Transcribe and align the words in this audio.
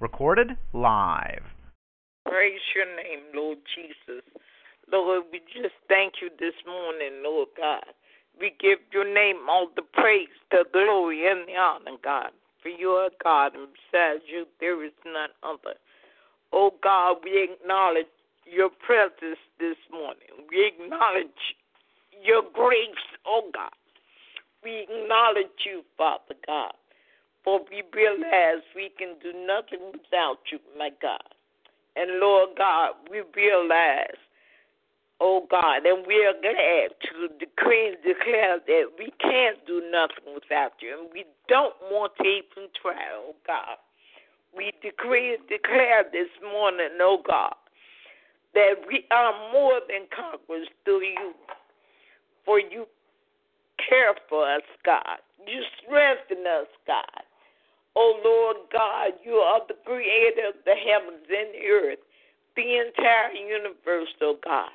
Recorded 0.00 0.56
live. 0.72 1.42
Praise 2.24 2.60
your 2.74 2.86
name, 2.86 3.24
Lord 3.34 3.58
Jesus. 3.74 4.22
Lord, 4.90 5.24
we 5.32 5.40
just 5.40 5.74
thank 5.88 6.14
you 6.22 6.30
this 6.38 6.54
morning, 6.66 7.22
Lord 7.22 7.48
God. 7.56 7.84
We 8.38 8.54
give 8.60 8.78
your 8.92 9.04
name 9.04 9.48
all 9.50 9.68
the 9.74 9.82
praise, 9.82 10.28
the 10.50 10.64
glory, 10.72 11.26
and 11.30 11.48
the 11.48 11.56
honor, 11.56 11.98
God. 12.02 12.30
For 12.62 12.68
you 12.68 12.90
are 12.90 13.10
God, 13.22 13.54
and 13.54 13.68
besides 13.72 14.22
you, 14.26 14.46
there 14.60 14.84
is 14.84 14.92
none 15.04 15.30
other. 15.42 15.74
Oh 16.52 16.72
God, 16.82 17.18
we 17.24 17.48
acknowledge 17.50 18.06
your 18.44 18.70
presence 18.70 19.38
this 19.58 19.76
morning. 19.92 20.46
We 20.50 20.72
acknowledge 20.72 21.56
your 22.22 22.42
grace, 22.52 23.04
oh 23.26 23.50
God. 23.52 23.70
We 24.62 24.86
acknowledge 24.88 25.54
you, 25.64 25.82
Father 25.96 26.34
God. 26.46 26.72
For 27.48 27.60
we 27.70 27.82
realize 27.96 28.60
we 28.76 28.90
can 28.98 29.14
do 29.22 29.32
nothing 29.32 29.80
without 29.90 30.36
you, 30.52 30.58
my 30.76 30.90
God. 31.00 31.32
And 31.96 32.20
Lord 32.20 32.50
God, 32.58 32.90
we 33.10 33.22
realize, 33.34 34.20
oh 35.18 35.46
God, 35.50 35.86
and 35.86 36.06
we 36.06 36.26
are 36.26 36.36
glad 36.42 36.92
to 37.08 37.28
decree 37.40 37.88
and 37.88 37.96
declare 38.04 38.60
that 38.66 38.84
we 38.98 39.10
can't 39.18 39.56
do 39.66 39.80
nothing 39.90 40.34
without 40.34 40.72
you. 40.82 41.00
And 41.00 41.08
we 41.10 41.24
don't 41.48 41.72
want 41.90 42.12
to 42.20 42.24
even 42.24 42.68
try, 42.82 43.00
oh 43.16 43.34
God. 43.46 43.80
We 44.54 44.74
decree 44.82 45.32
and 45.32 45.48
declare 45.48 46.04
this 46.12 46.28
morning, 46.52 47.00
oh 47.00 47.22
God, 47.26 47.54
that 48.52 48.74
we 48.86 49.06
are 49.10 49.32
more 49.54 49.80
than 49.88 50.04
conquerors 50.14 50.68
through 50.84 51.00
you. 51.00 51.32
For 52.44 52.60
you 52.60 52.84
care 53.88 54.14
for 54.28 54.44
us, 54.44 54.68
God. 54.84 55.24
You 55.46 55.62
strengthen 55.80 56.46
us, 56.46 56.68
God. 56.86 57.24
Oh 57.96 58.20
Lord 58.24 58.68
God, 58.72 59.18
you 59.24 59.34
are 59.34 59.60
the 59.66 59.74
creator 59.84 60.48
of 60.48 60.54
the 60.64 60.74
heavens 60.74 61.26
and 61.28 61.54
the 61.54 61.66
earth, 61.66 61.98
the 62.56 62.78
entire 62.86 63.32
universe, 63.32 64.08
oh 64.22 64.36
God. 64.44 64.70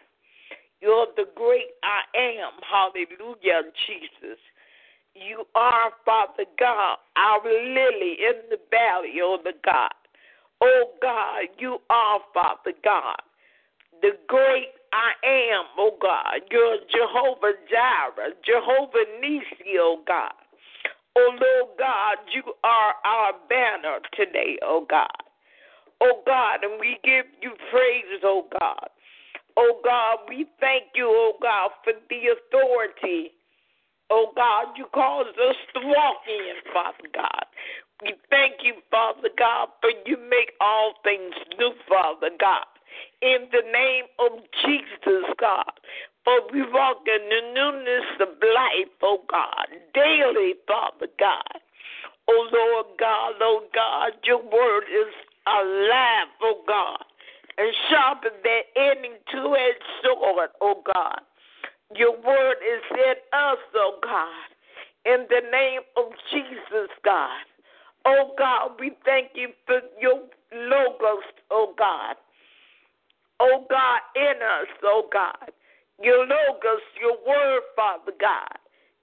You're 0.82 1.08
the 1.16 1.26
great 1.36 1.72
I 1.84 2.04
am. 2.18 2.52
Hallelujah, 2.62 3.72
Jesus. 3.88 4.40
You 5.16 5.46
are, 5.56 5.92
Father 6.04 6.46
God, 6.60 6.98
our 7.16 7.44
lily 7.46 8.18
in 8.20 8.50
the 8.50 8.58
valley, 8.70 9.14
oh 9.22 9.38
the 9.44 9.54
God. 9.64 9.94
Oh 10.60 10.92
God, 11.02 11.44
you 11.58 11.78
are, 11.90 12.20
Father 12.34 12.74
God, 12.84 13.18
the 14.02 14.12
great 14.28 14.70
I 14.92 15.12
am, 15.26 15.66
oh 15.78 15.98
God. 16.02 16.42
You're 16.52 16.78
Jehovah 16.92 17.54
Jireh, 17.70 18.34
Jehovah 18.46 19.06
Nissi, 19.22 19.78
oh 19.80 20.02
God. 20.06 20.34
Oh 21.16 21.30
Lord 21.30 21.78
God, 21.78 22.18
you 22.34 22.44
are 22.64 22.96
our 23.06 23.34
banner 23.50 24.00
today, 24.14 24.58
oh 24.64 24.86
God. 24.90 25.08
Oh 26.02 26.22
God, 26.26 26.64
and 26.64 26.80
we 26.80 26.98
give 27.04 27.26
you 27.42 27.52
praise, 27.72 28.22
oh 28.24 28.48
God. 28.60 28.90
Oh 29.56 29.80
God, 29.84 30.18
we 30.28 30.48
thank 30.60 30.86
you, 30.96 31.06
oh 31.08 31.34
God, 31.42 31.72
for 31.84 31.94
the 32.10 32.36
authority 32.36 33.32
oh 34.14 34.32
God, 34.36 34.78
you 34.78 34.86
cause 34.94 35.34
us 35.50 35.56
to 35.74 35.80
walk 35.88 36.22
in, 36.28 36.56
Father 36.72 37.10
God. 37.14 37.46
We 38.02 38.14
thank 38.30 38.56
you, 38.64 38.76
Father 38.92 39.30
God, 39.38 39.70
for 39.82 39.90
you 40.06 40.18
make 40.30 40.52
all 40.62 40.94
things 41.04 41.34
new, 41.58 41.74
Father 41.90 42.30
God. 42.40 42.66
In 43.22 43.48
the 43.52 43.64
name 43.72 44.06
of 44.20 44.40
Jesus, 44.66 45.26
God. 45.40 45.72
For 46.24 46.40
we 46.52 46.62
walk 46.72 47.04
in 47.08 47.30
the 47.30 47.54
newness 47.54 48.06
of 48.22 48.30
life, 48.42 48.94
oh 49.02 49.20
God, 49.30 49.68
daily, 49.94 50.54
Father 50.68 51.08
God. 51.20 51.60
Oh 52.30 52.48
Lord 52.52 52.98
God, 53.00 53.34
oh 53.42 53.64
God, 53.76 54.14
your 54.24 54.42
word 54.42 54.84
is 54.88 55.14
alive, 55.46 56.32
oh 56.42 56.64
God, 56.66 57.04
and 57.58 57.74
sharper 57.90 58.30
than 58.44 58.62
any 58.78 59.10
two-edged 59.32 59.84
sword, 60.02 60.50
oh 60.62 60.82
God 60.94 61.20
your 61.96 62.12
word 62.12 62.56
is 62.64 62.84
in 62.92 63.14
us, 63.34 63.58
oh 63.76 64.00
God, 64.02 64.50
in 65.06 65.26
the 65.30 65.42
name 65.52 65.82
of 65.98 66.12
Jesus, 66.32 66.90
God. 67.04 67.46
Oh 68.06 68.34
God, 68.38 68.72
we 68.80 68.92
thank 69.06 69.32
you 69.36 69.50
for 69.66 69.80
your 70.02 70.22
logos, 70.54 71.24
oh 71.52 71.74
God. 71.78 72.16
Oh 73.44 73.66
God, 73.70 74.00
in 74.16 74.40
us, 74.42 74.72
oh 74.84 75.04
God. 75.12 75.52
Your 76.02 76.20
logos, 76.20 76.80
your 77.00 77.18
word, 77.28 77.62
Father 77.76 78.14
God. 78.18 78.58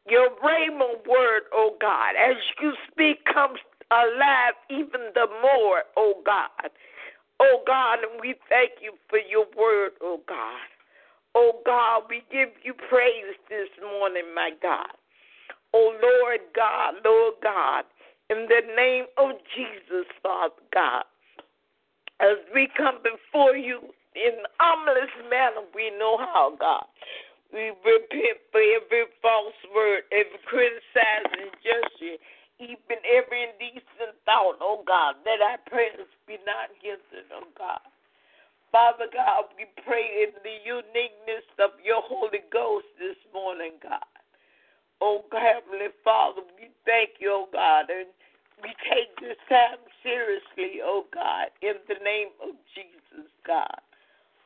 Your 0.09 0.31
Rhema 0.43 0.97
word, 1.07 1.43
oh 1.53 1.77
God, 1.79 2.17
as 2.17 2.37
you 2.61 2.73
speak, 2.91 3.23
comes 3.27 3.59
alive 3.91 4.55
even 4.71 5.13
the 5.15 5.27
more, 5.43 5.85
oh 5.95 6.15
God. 6.25 6.71
Oh 7.39 7.63
God, 7.67 7.99
and 8.01 8.19
we 8.19 8.35
thank 8.49 8.81
you 8.81 8.95
for 9.11 9.19
your 9.19 9.45
word, 9.55 9.93
oh 10.01 10.23
God. 10.27 10.69
Oh 11.35 11.61
God, 11.67 12.05
we 12.09 12.23
give 12.33 12.49
you 12.65 12.73
praise 12.89 13.37
this 13.51 13.69
morning, 13.83 14.35
my 14.35 14.53
God. 14.63 14.97
Oh 15.75 15.93
Lord 16.03 16.41
God, 16.57 16.95
Lord 17.05 17.35
God, 17.43 17.85
in 18.31 18.49
the 18.49 18.63
name 18.75 19.05
of 19.19 19.37
Jesus, 19.55 20.07
Father 20.23 20.55
God, 20.73 21.05
as 22.21 22.39
we 22.55 22.69
come 22.75 23.01
before 23.03 23.55
you 23.55 23.81
in 24.15 24.43
humblest 24.59 25.15
manner 25.31 25.67
we 25.75 25.91
know 25.99 26.19
how, 26.19 26.57
God. 26.59 26.87
We 27.53 27.75
repent 27.83 28.39
for 28.55 28.63
every 28.63 29.11
false 29.23 29.59
word, 29.75 30.07
every 30.15 30.39
criticizing 30.47 31.51
gesture, 31.63 32.19
even 32.63 32.99
every 33.11 33.51
indecent 33.51 34.15
thought, 34.23 34.63
oh 34.63 34.87
God, 34.87 35.19
that 35.27 35.43
our 35.43 35.59
prayers 35.67 36.07
be 36.27 36.39
not 36.47 36.71
hindered, 36.79 37.27
oh 37.35 37.51
God. 37.59 37.83
Father 38.71 39.11
God, 39.11 39.51
we 39.59 39.67
pray 39.83 40.23
in 40.23 40.31
the 40.47 40.63
uniqueness 40.63 41.43
of 41.59 41.75
your 41.83 42.03
Holy 42.07 42.47
Ghost 42.55 42.87
this 43.03 43.19
morning, 43.35 43.75
God. 43.83 44.07
Oh, 45.01 45.25
Heavenly 45.33 45.91
Father, 46.05 46.43
we 46.55 46.71
thank 46.87 47.19
you, 47.19 47.33
oh 47.35 47.49
God, 47.51 47.91
and 47.91 48.07
we 48.63 48.71
take 48.87 49.11
this 49.19 49.41
time 49.49 49.83
seriously, 50.05 50.79
oh 50.85 51.07
God, 51.13 51.51
in 51.63 51.83
the 51.89 51.99
name 52.05 52.31
of 52.39 52.55
Jesus, 52.77 53.27
God. 53.45 53.81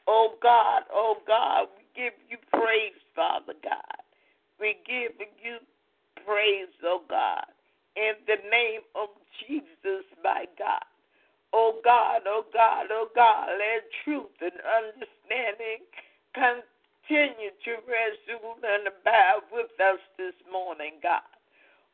Oh 0.07 0.35
God, 0.43 0.83
oh 0.93 1.17
God, 1.27 1.69
we 1.77 1.85
give 1.97 2.13
you 2.29 2.37
praise, 2.53 2.99
Father 3.15 3.55
God. 3.63 4.01
We 4.61 4.77
give 4.87 5.17
you 5.43 5.59
praise, 6.27 6.73
oh 6.85 7.03
God, 7.09 7.47
in 7.97 8.15
the 8.27 8.37
name 8.51 8.83
of 8.95 9.09
Jesus, 9.41 10.05
my 10.23 10.45
God. 10.59 10.85
Oh 11.53 11.81
God, 11.85 12.23
oh 12.27 12.45
God, 12.53 12.87
oh 12.91 13.09
God, 13.15 13.49
let 13.59 13.87
truth 14.05 14.35
and 14.41 14.59
understanding 14.61 15.87
continue 16.35 17.55
to 17.65 17.73
rule, 17.87 18.59
and 18.61 18.89
abide 18.89 19.47
with 19.53 19.71
us 19.81 20.01
this 20.19 20.35
morning, 20.51 20.99
God. 21.03 21.25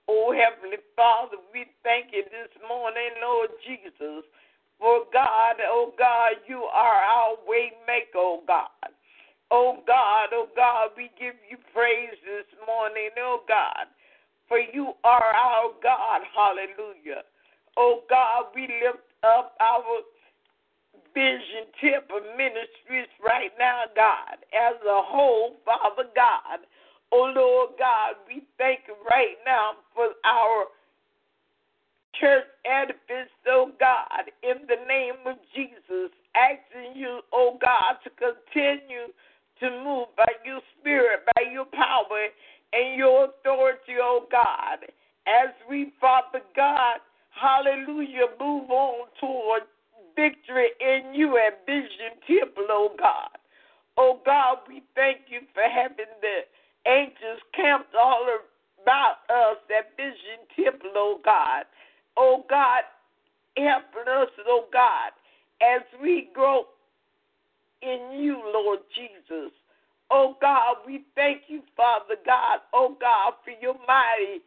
Oh 0.08 0.32
Heavenly 0.32 0.80
Father, 0.96 1.36
we 1.52 1.66
thank 1.84 2.12
you 2.12 2.24
this 2.24 2.50
morning, 2.66 3.14
Lord 3.22 3.50
Jesus. 3.66 4.24
For 4.80 5.04
God, 5.12 5.56
oh 5.68 5.92
God, 5.98 6.40
you 6.48 6.64
are 6.64 7.02
our 7.04 7.36
way 7.46 7.72
maker, 7.86 8.16
oh 8.16 8.42
God. 8.48 8.90
Oh 9.50 9.76
God, 9.86 10.30
oh 10.32 10.48
God, 10.56 10.90
we 10.96 11.10
give 11.20 11.34
you 11.50 11.58
praise 11.74 12.16
this 12.24 12.48
morning, 12.66 13.10
oh 13.18 13.42
God. 13.46 13.92
For 14.48 14.58
you 14.58 14.94
are 15.04 15.34
our 15.36 15.70
God, 15.82 16.22
hallelujah. 16.34 17.22
Oh 17.76 18.00
God, 18.08 18.46
we 18.54 18.62
lift 18.62 19.04
up 19.22 19.54
our 19.60 20.00
vision 21.14 21.68
tip 21.80 22.08
of 22.08 22.24
ministries 22.38 23.10
right 23.20 23.52
now, 23.58 23.84
God, 23.94 24.40
as 24.56 24.80
a 24.80 25.02
whole, 25.04 25.56
Father 25.64 26.08
God. 26.16 26.64
Oh 27.12 27.30
Lord 27.36 27.70
God, 27.78 28.16
we 28.26 28.44
thank 28.56 28.80
you 28.88 28.94
right 29.10 29.36
now 29.44 29.72
for 29.94 30.14
our 30.24 30.66
church 32.18 32.44
edifice, 32.64 33.30
oh 33.48 33.70
God, 33.78 34.30
in 34.42 34.66
the 34.66 34.80
name 34.88 35.20
of 35.26 35.36
Jesus, 35.54 36.10
asking 36.34 36.98
you, 36.98 37.20
oh 37.32 37.58
God, 37.60 37.98
to 38.04 38.10
continue 38.10 39.12
to 39.60 39.66
move 39.84 40.08
by 40.16 40.32
your 40.44 40.60
spirit, 40.78 41.20
by 41.36 41.42
your 41.52 41.66
power, 41.66 42.28
and 42.72 42.96
your 42.96 43.26
authority, 43.26 43.98
oh 44.00 44.26
God, 44.30 44.86
as 45.26 45.50
we, 45.68 45.92
Father 46.00 46.40
God, 46.56 46.98
hallelujah, 47.30 48.26
move 48.38 48.70
on 48.70 49.08
toward 49.20 49.62
victory 50.16 50.68
in 50.80 51.14
you 51.14 51.38
and 51.38 51.54
Vision 51.66 52.18
Temple, 52.26 52.66
oh 52.70 52.90
God. 52.98 53.36
Oh 53.96 54.20
God, 54.24 54.58
we 54.68 54.82
thank 54.94 55.28
you 55.28 55.40
for 55.52 55.62
having 55.62 56.10
the 56.20 56.46
angels 56.88 57.42
camped 57.54 57.94
all 57.94 58.26
about 58.82 59.20
us 59.28 59.58
at 59.76 59.96
Vision 59.96 60.46
Temple, 60.56 60.90
oh 60.96 61.20
God. 61.24 61.64
Oh 62.22 62.44
God, 62.50 62.82
helping 63.56 64.12
us, 64.12 64.28
oh 64.46 64.66
God, 64.70 65.12
as 65.62 65.80
we 66.02 66.28
grow 66.34 66.64
in 67.80 68.20
you, 68.20 68.42
Lord 68.52 68.80
Jesus. 68.94 69.52
Oh 70.10 70.36
God, 70.40 70.76
we 70.86 71.04
thank 71.14 71.42
you, 71.48 71.62
Father 71.74 72.16
God, 72.26 72.60
oh 72.74 72.94
God, 73.00 73.34
for 73.42 73.54
your 73.62 73.76
mighty, 73.88 74.42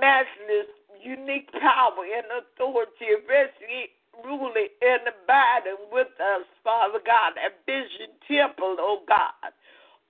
matchless 0.00 0.72
unique 1.02 1.52
power 1.52 2.08
and 2.08 2.24
authority 2.40 3.20
resting, 3.28 3.92
ruling, 4.24 4.72
and 4.80 5.02
abiding 5.04 5.84
with 5.92 6.08
us, 6.16 6.46
Father 6.64 7.00
God, 7.04 7.34
at 7.44 7.60
Vision 7.66 8.16
Temple, 8.26 8.76
oh 8.80 9.02
God. 9.06 9.52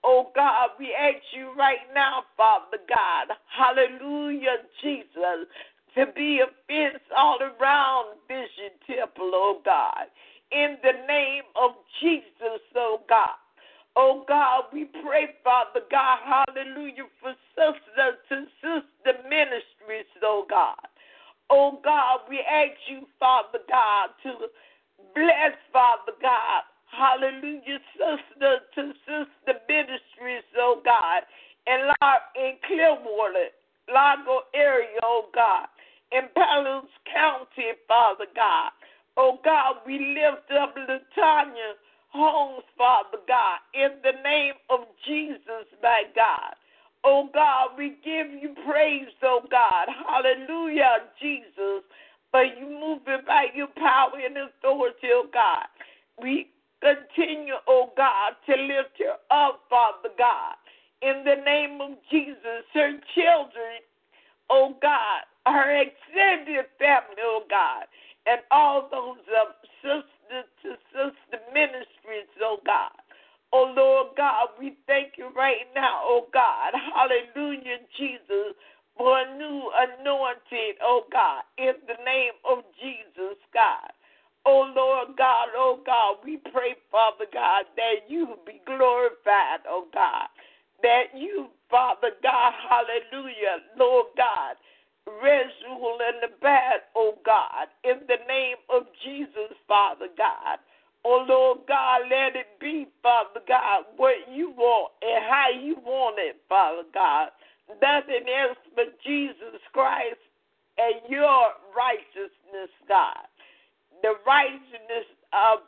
Oh 0.05 0.31
God, 0.37 0.71
we 0.79 0.95
ask 0.95 1.25
you 1.33 1.53
right 1.57 1.83
now, 1.95 2.25
Father 2.37 2.79
God, 2.89 3.35
hallelujah, 3.49 4.59
Jesus, 4.83 5.49
to 5.97 6.07
be 6.15 6.41
a 6.41 6.47
all 7.17 7.39
around 7.41 8.17
Vision 8.29 8.75
Temple, 8.87 9.31
oh 9.35 9.61
God. 9.65 10.07
In 10.53 10.77
the 10.83 11.07
name 11.07 11.45
of 11.61 11.73
Jesus, 12.01 12.61
oh 12.77 13.01
God. 13.09 13.39
Oh 13.97 14.25
God, 14.27 14.65
we 14.73 14.87
pray, 15.05 15.29
Father 15.43 15.81
God, 15.91 16.19
hallelujah, 16.25 17.07
for 17.21 17.35
sisters 17.55 18.19
to 18.29 18.45
sister 18.61 19.19
ministries, 19.29 20.11
oh 20.23 20.45
God. 20.49 20.87
Oh 21.51 21.79
God, 21.85 22.21
we 22.29 22.41
ask 22.41 22.79
you, 22.89 23.07
Father 23.21 23.61
God, 23.69 24.11
to 24.25 24.49
bless, 25.15 25.55
Father 25.73 26.13
God, 26.21 26.63
hallelujah, 26.97 27.81
sister 27.99 28.59
to 28.75 28.93
sister 29.05 29.59
ministries, 29.69 30.47
oh 30.59 30.81
God, 30.85 31.23
in, 31.67 31.91
in 32.37 32.53
Clearwater, 32.67 33.51
Largo 33.93 34.43
area, 34.55 34.99
oh 35.03 35.27
God, 35.35 35.67
in 36.13 36.23
Pinellas 36.37 36.91
County, 37.13 37.75
Father 37.89 38.27
God. 38.35 38.71
Oh 39.17 39.39
God, 39.45 39.77
we 39.87 40.15
lift 40.15 40.51
up 40.51 40.75
Latanya 40.77 41.75
Holmes, 42.11 42.65
Father 42.79 43.19
God, 43.27 43.59
in 43.75 43.91
the 44.03 44.23
name 44.23 44.55
of 44.71 44.81
Jesus, 45.07 45.67
my 45.83 46.05
God. 46.15 46.55
Oh 47.05 47.29
God, 47.35 47.77
we 47.77 47.97
give 48.05 48.31
you 48.31 48.55
praise, 48.67 49.13
oh 49.23 49.41
God. 49.51 49.89
Hallelujah, 50.09 51.11
Jesus. 51.21 51.83
For 52.31 52.43
you 52.43 52.67
moving 52.67 53.25
by 53.27 53.47
your 53.55 53.69
power 53.77 54.19
and 54.25 54.37
authority, 54.37 55.09
oh 55.13 55.27
God. 55.33 55.67
We 56.21 56.49
Continue, 56.85 57.57
oh 57.67 57.93
God, 57.97 58.37
to 58.45 58.53
lift 58.61 59.01
her 59.01 59.17
up, 59.33 59.61
Father 59.71 60.13
God. 60.19 60.53
In 61.01 61.25
the 61.25 61.41
name 61.43 61.81
of 61.81 61.97
Jesus, 62.11 62.69
her 62.75 62.93
children, 63.17 63.81
oh 64.51 64.77
God, 64.83 65.25
her 65.47 65.81
extended 65.81 66.67
family, 66.79 67.25
oh 67.25 67.45
God, 67.49 67.85
and 68.27 68.41
all 68.51 68.89
those 68.93 69.25
of 69.33 69.57
sister 69.81 70.45
to 70.61 70.77
sister 70.93 71.41
ministries, 71.55 72.29
oh 72.43 72.59
God. 72.67 72.93
Oh 73.55 73.73
Lord 73.75 74.09
God, 74.19 74.49
we 74.61 74.77
thank 74.87 75.17
you 75.17 75.31
right 75.35 75.65
now, 75.75 76.01
oh 76.05 76.27
God. 76.35 76.75
Hallelujah, 76.77 77.81
Jesus, 77.97 78.61
for 78.95 79.21
a 79.21 79.39
new 79.39 79.73
anointing, 79.73 80.75
oh 80.83 81.05
God, 81.11 81.45
in 81.57 81.73
the 81.89 81.97
name 82.05 82.37
of 82.45 82.63
Jesus, 82.77 83.41
God. 83.55 83.89
Oh 84.55 84.71
Lord 84.71 85.19
God, 85.19 85.49
oh 85.57 85.81
God, 85.85 86.23
we 86.25 86.37
pray, 86.53 86.77
Father 86.89 87.27
God, 87.33 87.65
that 87.75 88.07
you 88.07 88.39
be 88.47 88.61
glorified, 88.65 89.67
oh 89.69 89.89
God. 89.93 90.29
That 90.81 91.11
you, 91.13 91.49
Father 91.69 92.11
God, 92.23 92.53
hallelujah, 92.63 93.67
Lord 93.77 94.15
God, 94.17 94.55
rest, 95.21 95.59
rule, 95.67 95.99
the 95.99 96.29
abide, 96.29 96.87
oh 96.95 97.19
God, 97.27 97.67
in 97.83 98.07
the 98.07 98.23
name 98.29 98.63
of 98.71 98.85
Jesus, 99.03 99.59
Father 99.67 100.07
God. 100.17 100.63
Oh 101.05 101.27
Lord 101.29 101.67
God, 101.67 102.03
let 102.09 102.37
it 102.37 102.55
be, 102.61 102.87
Father 103.03 103.43
God, 103.49 103.87
what 103.97 104.15
you 104.33 104.51
want 104.53 104.93
and 105.03 105.25
how 105.29 105.49
you 105.51 105.75
want 105.85 106.15
it, 106.21 106.37
Father 106.49 106.87
God. 106.95 107.31
Nothing 107.83 108.31
else 108.31 108.59
but 108.77 109.03
Jesus 109.05 109.59
Christ 109.73 110.23
and 110.79 111.03
your 111.11 111.59
righteousness, 111.75 112.71
God 112.87 113.34
the 114.03 114.15
righteousness 114.27 115.09
of 115.33 115.61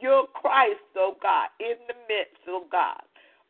your 0.00 0.26
Christ, 0.34 0.84
oh 0.96 1.16
God, 1.22 1.48
in 1.60 1.76
the 1.88 1.94
midst, 2.08 2.42
oh 2.48 2.64
God. 2.70 3.02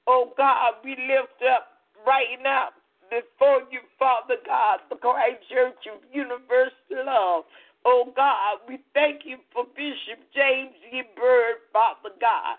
Oh 0.06 0.32
God, 0.36 0.74
we 0.84 0.90
lift 0.90 1.42
up 1.42 1.82
right 2.06 2.38
now 2.42 2.68
before 3.10 3.62
you, 3.70 3.80
Father 3.98 4.36
God, 4.46 4.80
the 4.90 4.96
Christ 4.96 5.42
Church 5.50 5.78
of 5.92 6.02
Universal 6.12 7.06
Love. 7.06 7.44
Oh 7.84 8.12
God, 8.16 8.58
we 8.68 8.78
thank 8.94 9.22
you 9.24 9.38
for 9.52 9.64
Bishop 9.74 10.22
James 10.34 10.74
E. 10.92 11.02
Bird, 11.16 11.62
Father 11.72 12.14
God, 12.20 12.58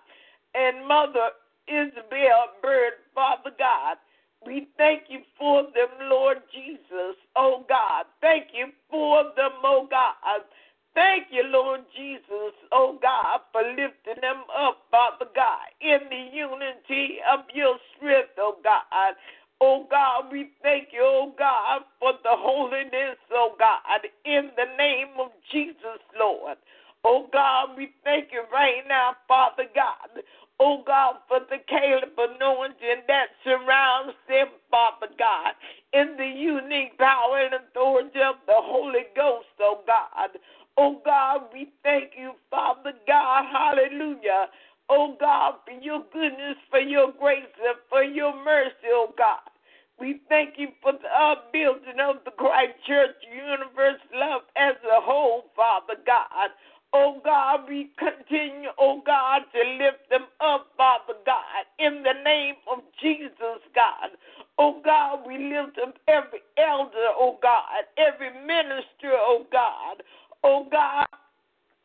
and 0.56 0.88
Mother 0.88 1.36
Isabel 1.68 2.56
Bird, 2.62 3.04
Father 3.14 3.52
God. 3.58 3.98
We 4.46 4.68
thank 4.78 5.04
you 5.10 5.20
for 5.38 5.64
them, 5.64 5.92
Lord 6.10 6.38
Jesus. 6.54 7.16
Oh 7.36 7.66
God, 7.68 8.06
thank 8.22 8.48
you 8.54 8.68
for 8.90 9.24
them, 9.36 9.60
oh 9.64 9.88
God. 9.90 10.44
Thank 10.98 11.28
you, 11.30 11.44
Lord 11.46 11.82
Jesus, 11.96 12.58
oh 12.74 12.98
God, 13.00 13.46
for 13.54 13.62
lifting 13.62 14.18
them 14.20 14.42
up, 14.50 14.82
Father 14.90 15.30
God, 15.36 15.70
in 15.80 16.00
the 16.10 16.24
unity 16.34 17.22
of 17.32 17.42
your 17.54 17.78
strength, 17.94 18.34
oh 18.40 18.58
God. 18.64 19.14
Oh 19.62 19.86
God, 19.92 20.32
we 20.32 20.50
thank 20.64 20.90
you, 20.92 21.06
oh 21.06 21.34
God, 21.38 21.84
for 22.00 22.14
the 22.24 22.34
holiness, 22.34 23.22
oh 23.32 23.54
God, 23.60 24.10
in 24.26 24.50
the 24.58 24.66
name 24.76 25.14
of 25.22 25.30
Jesus, 25.52 26.02
Lord. 26.20 26.58
Oh 27.06 27.28
God, 27.32 27.78
we 27.78 27.94
thank 28.04 28.30
you 28.34 28.42
right 28.52 28.82
now, 28.90 29.14
Father 29.28 29.70
God. 29.76 30.26
Oh 30.60 30.82
God, 30.88 31.18
for 31.28 31.42
the 31.48 31.62
Caleb 31.70 32.18
anointing 32.18 33.06
that 33.08 33.38
surrounds 33.44 34.18
them, 34.28 34.48
Father 34.72 35.14
God, 35.20 35.54
in 35.94 36.18
the 36.18 36.26
unique 36.26 36.98
power 36.98 37.38
and 37.46 37.54
authority 37.54 38.18
of 38.26 38.42
the 38.48 38.58
Holy 38.58 39.06
Ghost, 39.16 39.46
oh 39.62 39.82
God. 39.86 40.32
Oh 40.78 41.02
God, 41.04 41.42
we 41.52 41.70
thank 41.84 42.12
you, 42.18 42.34
Father 42.52 42.94
God. 43.08 43.46
Hallelujah. 43.52 44.48
Oh 44.90 45.16
God, 45.20 45.56
for 45.66 45.74
your 45.82 46.04
goodness, 46.14 46.58
for 46.70 46.80
your 46.80 47.12
grace, 47.20 47.44
and 47.66 47.78
for 47.90 48.04
your 48.04 48.34
mercy, 48.46 48.88
oh 48.94 49.12
God. 49.18 49.42
We 50.00 50.22
thank 50.30 50.54
you 50.58 50.68
for 50.84 50.94
the 50.94 51.10
upbuilding 51.10 52.00
of 52.00 52.18
the 52.24 52.32
Christ 52.32 52.78
Church 52.86 53.16
Universal 53.34 54.14
Love 54.14 54.42
as 54.56 54.76
a 54.86 55.02
whole, 55.02 55.46
Father 55.56 55.96
God. 56.06 56.52
Oh 56.94 57.20
God, 57.26 57.62
we 57.68 57.90
continue, 57.98 58.70
oh 58.80 59.02
God, 59.06 59.42
to 59.54 59.60
lift 59.84 60.08
them 60.12 60.26
up, 60.40 60.68
Father 60.78 61.18
God, 61.26 61.66
in 61.80 62.04
the 62.04 62.14
name 62.24 62.56
of 62.72 62.80
Jesus, 63.02 63.60
God. 63.76 64.14
Oh 64.60 64.80
God, 64.86 65.28
we 65.28 65.38
lift 65.38 65.80
up 65.82 65.96
every 66.08 66.42
elder, 66.58 67.10
oh 67.18 67.40
God, 67.42 67.84
every 67.98 68.30
minister, 68.46 69.18
oh 69.18 69.46
God 69.52 69.98
oh 70.44 70.68
God, 70.72 71.08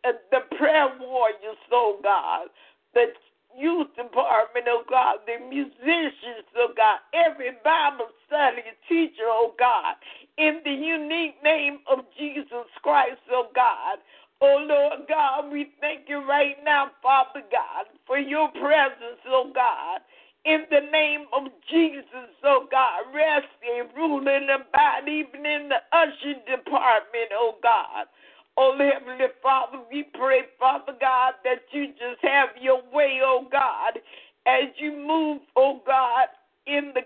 the 0.05 0.57
prayer 0.57 0.89
warriors, 1.01 1.61
oh 1.73 1.99
God, 2.03 2.49
the 2.95 3.07
youth 3.59 3.89
department, 3.97 4.67
oh 4.69 4.85
God, 4.89 5.19
the 5.27 5.45
musicians, 5.49 6.47
oh 6.57 6.73
God, 6.77 6.99
every 7.15 7.53
Bible 7.65 8.09
study 8.27 8.63
teacher, 8.89 9.27
oh 9.27 9.55
God, 9.59 9.95
in 10.39 10.61
the 10.65 10.73
unique 10.73 11.37
name 11.45 11.81
of 11.91 12.01
Jesus 12.19 12.69
Christ, 12.83 13.21
oh 13.31 13.49
God. 13.55 13.99
Oh 14.45 14.59
Lord 14.69 15.07
God, 15.09 15.53
we 15.53 15.71
thank 15.81 16.09
you 16.09 16.27
right 16.29 16.57
now, 16.65 16.91
Father 17.03 17.43
God, 17.53 17.87
for 18.07 18.19
your 18.19 18.49
presence, 18.51 19.23
oh 19.29 19.51
God. 19.55 20.01
In 20.45 20.65
the 20.73 20.91
name 20.91 21.27
of 21.33 21.45
Jesus, 21.71 22.35
oh 22.43 22.67
God, 22.69 23.15
rest 23.15 23.47
and 23.63 23.89
rule 23.97 24.27
and 24.27 24.51
abide 24.51 25.07
even 25.07 25.47
in 25.47 25.69
the 25.69 25.79
usher 25.97 26.35
department, 26.51 27.31
oh 27.33 27.55
God. 27.63 28.07
Oh, 28.57 28.77
Heavenly 28.79 29.27
Father, 29.43 29.79
we 29.91 30.05
pray, 30.15 30.43
Father 30.59 30.95
God, 31.01 31.35
that 31.45 31.63
you 31.73 31.89
just 31.89 32.23
have 32.23 32.51
your 32.61 32.83
way, 32.93 33.21
oh 33.23 33.47
God, 33.51 33.99
as 34.47 34.71
you 34.77 34.93
move, 34.93 35.41
oh 35.57 35.81
God, 35.87 36.27
in 36.67 36.93
the 36.95 37.03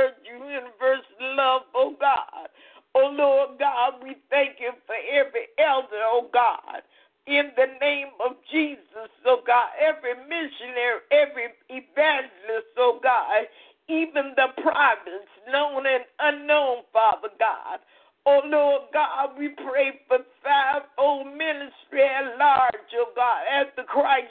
Church 0.00 0.16
Universal 0.24 1.36
Love, 1.36 1.62
oh 1.74 1.94
God. 2.00 2.48
Oh 2.94 3.12
Lord 3.12 3.58
God, 3.58 4.00
we 4.02 4.16
thank 4.30 4.56
you 4.58 4.72
for 4.86 4.96
every 5.12 5.52
elder, 5.60 6.00
oh 6.08 6.28
God. 6.32 6.80
In 7.26 7.52
the 7.54 7.68
name 7.84 8.08
of 8.24 8.32
Jesus, 8.50 9.12
oh 9.26 9.44
God, 9.46 9.68
every 9.76 10.16
missionary, 10.24 11.04
every 11.12 11.52
evangelist, 11.68 12.72
oh 12.78 12.98
God, 13.02 13.44
even 13.88 14.32
the 14.40 14.56
prophets, 14.62 15.28
known 15.52 15.84
and 15.84 16.04
unknown, 16.18 16.88
Father 16.94 17.28
God. 17.38 17.84
Oh 18.24 18.40
Lord 18.46 18.88
God, 18.92 19.36
we 19.38 19.50
pray 19.68 20.00
for 20.08 20.24
fivefold 20.40 21.26
ministry 21.36 22.08
at 22.08 22.38
large, 22.38 22.88
oh 22.96 23.12
God, 23.14 23.44
at 23.52 23.76
the 23.76 23.84
Christ 23.84 24.29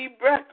be 0.00 0.08
breath 0.18 0.49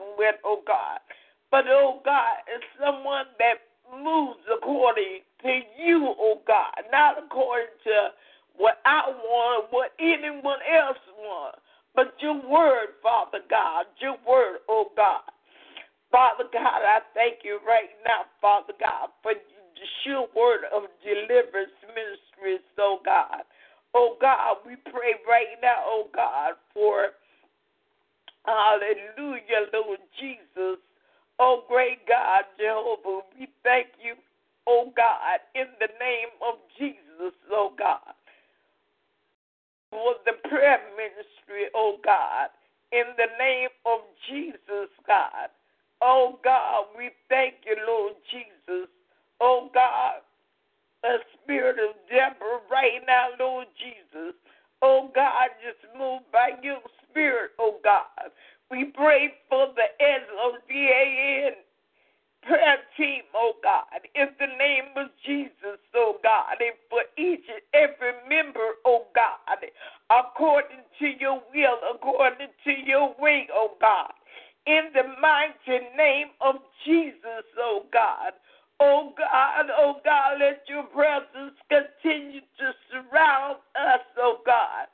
God. 78.27 78.34
Oh 78.79 79.13
God, 79.17 79.72
oh 79.75 79.96
God, 80.05 80.38
let 80.39 80.62
your 80.67 80.84
presence 80.84 81.57
continue 81.69 82.41
to 82.41 82.74
surround 82.91 83.57
us, 83.75 84.05
oh 84.19 84.38
God. 84.46 84.88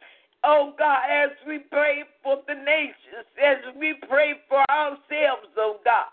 Oh 0.44 0.74
God, 0.78 1.04
as 1.10 1.32
we 1.48 1.60
pray 1.72 2.04
for 2.24 2.38
the 2.48 2.54
nations, 2.54 3.28
as 3.42 3.58
we 3.78 3.96
pray 4.08 4.36
for 4.48 4.64
ourselves, 4.72 5.52
oh 5.58 5.78
God. 5.84 6.12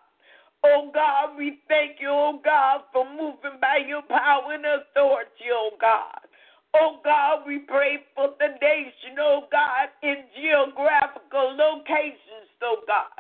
Oh 0.64 0.90
God, 0.92 1.38
we 1.38 1.60
thank 1.68 2.00
you, 2.00 2.10
oh 2.10 2.40
God, 2.44 2.82
for 2.92 3.08
moving 3.08 3.60
by 3.60 3.78
your 3.86 4.02
power 4.02 4.52
and 4.52 4.64
authority, 4.66 5.48
oh 5.52 5.70
God. 5.80 6.26
Oh 6.74 6.98
God, 7.04 7.42
we 7.46 7.60
pray 7.60 7.98
for 8.14 8.30
the 8.38 8.48
nation, 8.60 9.16
oh 9.18 9.46
God, 9.50 9.88
in 10.02 10.24
geographical 10.34 11.54
locations, 11.56 12.50
oh 12.62 12.82
God 12.86 13.14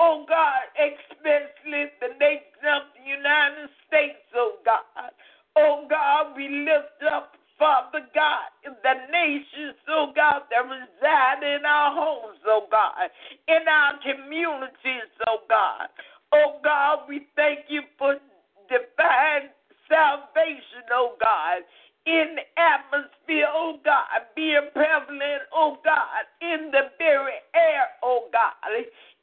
oh 0.00 0.24
God, 0.28 0.62
especially 0.78 1.92
the 2.00 2.14
nation 2.20 2.62
of 2.68 2.82
the 2.96 3.04
United 3.04 3.68
States, 3.86 4.22
oh 4.34 4.56
God. 4.64 5.12
Oh 5.56 5.86
God, 5.88 6.36
we 6.36 6.48
lift 6.48 7.02
up, 7.12 7.34
Father 7.58 8.06
God, 8.14 8.48
the 8.64 8.94
nations, 9.12 9.76
oh 9.88 10.12
God, 10.14 10.42
that 10.50 10.64
reside 10.64 11.42
in 11.44 11.64
our 11.64 11.92
homes, 11.94 12.40
oh 12.46 12.66
God, 12.70 13.10
in 13.48 13.68
our 13.68 13.94
communities, 14.00 15.10
oh 15.28 15.44
God. 15.48 15.88
Oh 16.32 16.60
God, 16.64 17.04
we 17.08 17.26
thank 17.36 17.68
you 17.68 17.82
for 17.98 18.16
divine 18.68 19.52
salvation, 19.88 20.88
oh 20.92 21.14
God, 21.20 21.62
in 22.06 22.34
the 22.34 22.46
atmosphere, 22.58 23.46
oh 23.48 23.78
God, 23.84 24.26
being 24.34 24.68
prevalent, 24.72 25.46
oh 25.54 25.78
God, 25.84 26.26
in 26.40 26.70
the 26.70 26.90
very 26.98 27.38
air, 27.54 27.86
oh 28.02 28.28
God, 28.32 28.52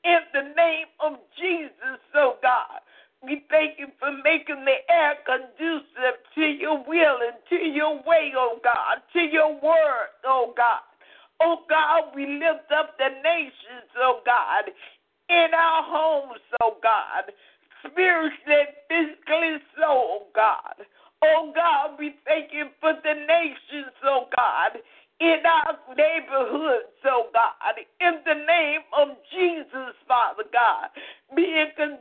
in 0.03 0.19
the 0.33 0.53
name 0.55 0.87
of 0.99 1.19
Jesus, 1.39 1.99
oh 2.15 2.37
God. 2.41 2.79
We 3.21 3.43
thank 3.49 3.77
you 3.77 3.87
for 3.99 4.11
making 4.23 4.63
the 4.63 4.79
air 4.87 5.15
conducive 5.27 6.23
to 6.35 6.41
your 6.41 6.79
will 6.87 7.19
and 7.19 7.35
to 7.49 7.67
your 7.67 7.97
way, 8.07 8.31
oh 8.37 8.59
God, 8.63 9.03
to 9.13 9.19
your 9.19 9.53
word, 9.59 10.15
oh 10.25 10.53
God. 10.55 10.87
Oh 11.41 11.63
God, 11.69 12.15
we 12.15 12.25
lift 12.25 12.71
up 12.71 12.97
the 12.97 13.09
nations, 13.23 13.91
oh 13.97 14.21
God, 14.25 14.71
in 15.29 15.47
our 15.53 15.83
homes, 15.83 16.39
oh 16.61 16.77
God, 16.81 17.31
spiritually, 17.83 18.71
physically, 18.87 19.57
so, 19.75 19.83
oh 19.87 20.27
God. 20.33 20.85
Oh 21.23 21.51
God, 21.55 21.97
we 21.99 22.15
thank 22.25 22.51
you 22.53 22.67
for 22.79 22.93
the 22.93 23.13
nations, 23.13 23.91
oh 24.05 24.27
God, 24.35 24.79
in 25.19 25.43
our 25.45 25.75
neighborhoods, 25.97 26.95
oh 27.05 27.27
God, 27.33 27.75
in 27.99 28.19
the 28.25 28.35
name 28.45 28.81
of 28.97 29.17
Jesus, 29.31 29.95
Father 30.07 30.43
God, 30.53 30.89
being 31.35 31.67
concerned 31.75 31.98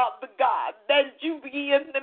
Father 0.00 0.32
God, 0.38 0.74
that 0.88 1.20
you 1.20 1.40
begin 1.44 1.92
to 1.92 2.00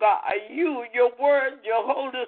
God. 0.00 0.20
You, 0.50 0.84
your 0.94 1.10
word, 1.20 1.60
your 1.64 1.82
Holy 1.86 2.24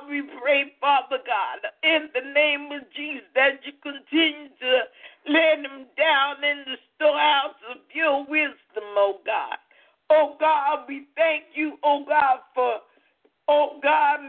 God, 0.00 0.10
we 0.10 0.22
pray, 0.42 0.72
Father 0.80 1.18
God, 1.26 1.70
in 1.82 2.08
the 2.14 2.32
name 2.32 2.70
of 2.72 2.82
Jesus, 2.94 3.26
that 3.34 3.60
you 3.64 3.72
continue 3.82 4.48
to 4.60 4.82
let 5.28 5.58
him 5.58 5.86
down 5.96 6.44
in 6.44 6.64
the 6.66 6.76
storehouse 6.96 7.56
of 7.70 7.78
your 7.94 8.20
wisdom, 8.28 8.84
oh 8.96 9.18
God. 9.24 9.56
Oh 10.10 10.36
God, 10.38 10.84
we 10.88 11.06
thank 11.16 11.44
you, 11.54 11.78
oh 11.84 12.04
God, 12.06 12.40
for, 12.54 12.76
oh 13.48 13.78
God, 13.82 14.20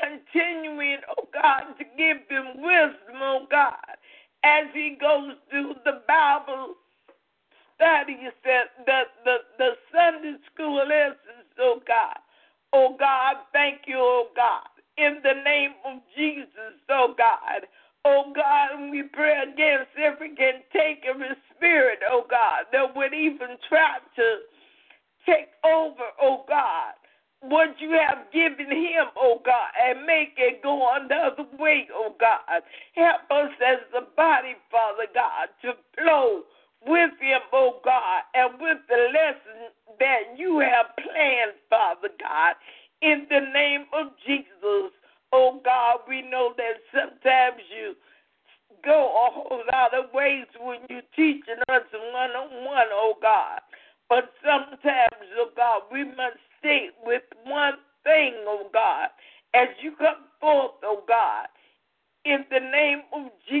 continuing, 0.00 0.98
oh 1.16 1.28
God, 1.32 1.74
to 1.78 1.84
give 1.96 2.18
him 2.28 2.62
wisdom, 2.62 3.16
oh 3.16 3.46
God, 3.50 3.96
as 4.44 4.66
he 4.74 4.96
goes 5.00 5.32
through 5.50 5.74
the 5.84 6.02
Bible 6.06 6.74
studies, 7.74 8.32
the, 8.44 8.60
the, 8.86 9.00
the, 9.24 9.36
the 9.58 9.70
Sunday 9.92 10.36
school 10.52 10.76
lessons, 10.76 11.48
oh 11.58 11.80
God. 11.86 12.18
Oh 12.72 12.96
God, 12.98 13.36
thank 13.52 13.82
you, 13.86 13.96
oh 13.98 14.28
God 14.36 14.68
in 14.98 15.20
the 15.22 15.42
name 15.44 15.72
of 15.84 16.02
Jesus, 16.16 16.74
oh 16.90 17.14
God. 17.16 17.66
Oh 18.04 18.32
God, 18.34 18.90
we 18.90 19.02
pray 19.02 19.34
against 19.42 19.90
every 19.98 20.30
cantankerous 20.34 21.38
spirit, 21.54 21.98
oh 22.10 22.24
God, 22.28 22.66
that 22.72 22.94
would 22.96 23.12
even 23.14 23.58
try 23.68 23.98
to 24.16 24.38
take 25.26 25.48
over, 25.64 26.08
oh 26.20 26.44
God, 26.48 26.94
what 27.40 27.76
you 27.78 27.90
have 27.92 28.30
given 28.32 28.70
him, 28.70 29.06
oh 29.16 29.40
God, 29.44 29.70
and 29.80 30.06
make 30.06 30.34
it 30.38 30.62
go 30.62 30.82
on 30.82 31.08
the 31.08 31.42
weight, 31.58 31.58
way, 31.60 31.88
oh 31.94 32.14
God. 32.18 32.62
Help 32.94 33.22
us 33.30 33.52
as 33.64 33.78
the 33.92 34.06
body, 34.16 34.54
Father 34.70 35.06
God, 35.14 35.48
to 35.62 35.72
flow 35.96 36.42
with 36.86 37.10
him, 37.20 37.40
oh 37.52 37.80
God, 37.84 38.22
and 38.34 38.54
with 38.60 38.78
the 38.88 39.10
lesson 39.12 39.70
that 39.98 40.36
you 40.36 40.58
have 40.60 40.86
planned, 40.96 41.58
Father 41.68 42.08
God, 42.20 42.54
in 43.00 43.26
the 43.30 43.40
name 43.54 43.86
of 43.92 44.08
Jesus, 44.26 44.92
oh 45.32 45.60
God, 45.64 45.98
we 46.08 46.22
know 46.22 46.52
that 46.56 46.82
sometimes 46.92 47.62
you 47.70 47.94
go 48.84 49.06
a 49.06 49.32
whole 49.32 49.62
lot 49.72 49.94
of 49.94 50.12
ways 50.12 50.46
when 50.60 50.80
you're 50.90 51.02
teaching 51.14 51.62
us 51.68 51.82
one 52.12 52.30
on 52.30 52.64
one, 52.64 52.86
oh 52.92 53.14
God. 53.22 53.60
But 54.08 54.32
sometimes, 54.42 55.28
oh 55.38 55.50
God, 55.56 55.82
we 55.92 56.04
must 56.04 56.38
stay 56.58 56.88
with 57.04 57.22
one 57.44 57.74
thing, 58.04 58.34
oh 58.46 58.68
God, 58.72 59.08
as 59.54 59.68
you 59.82 59.92
come 59.98 60.24
forth, 60.40 60.72
oh 60.82 61.02
God, 61.06 61.46
in 62.24 62.44
the 62.50 62.60
name 62.60 63.02
of 63.12 63.30
Jesus. 63.48 63.57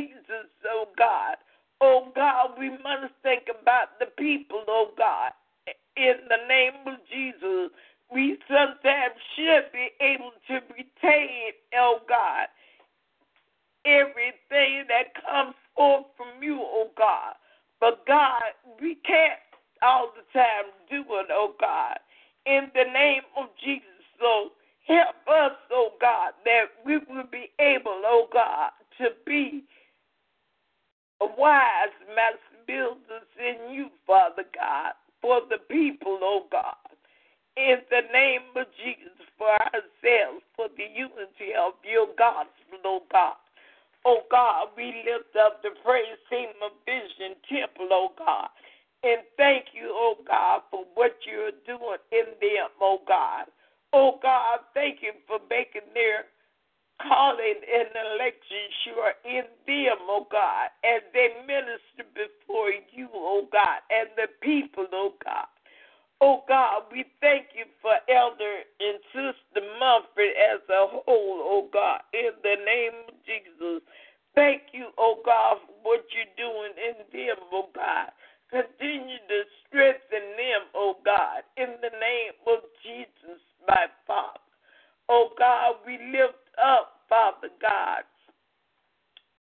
God, 87.78 88.02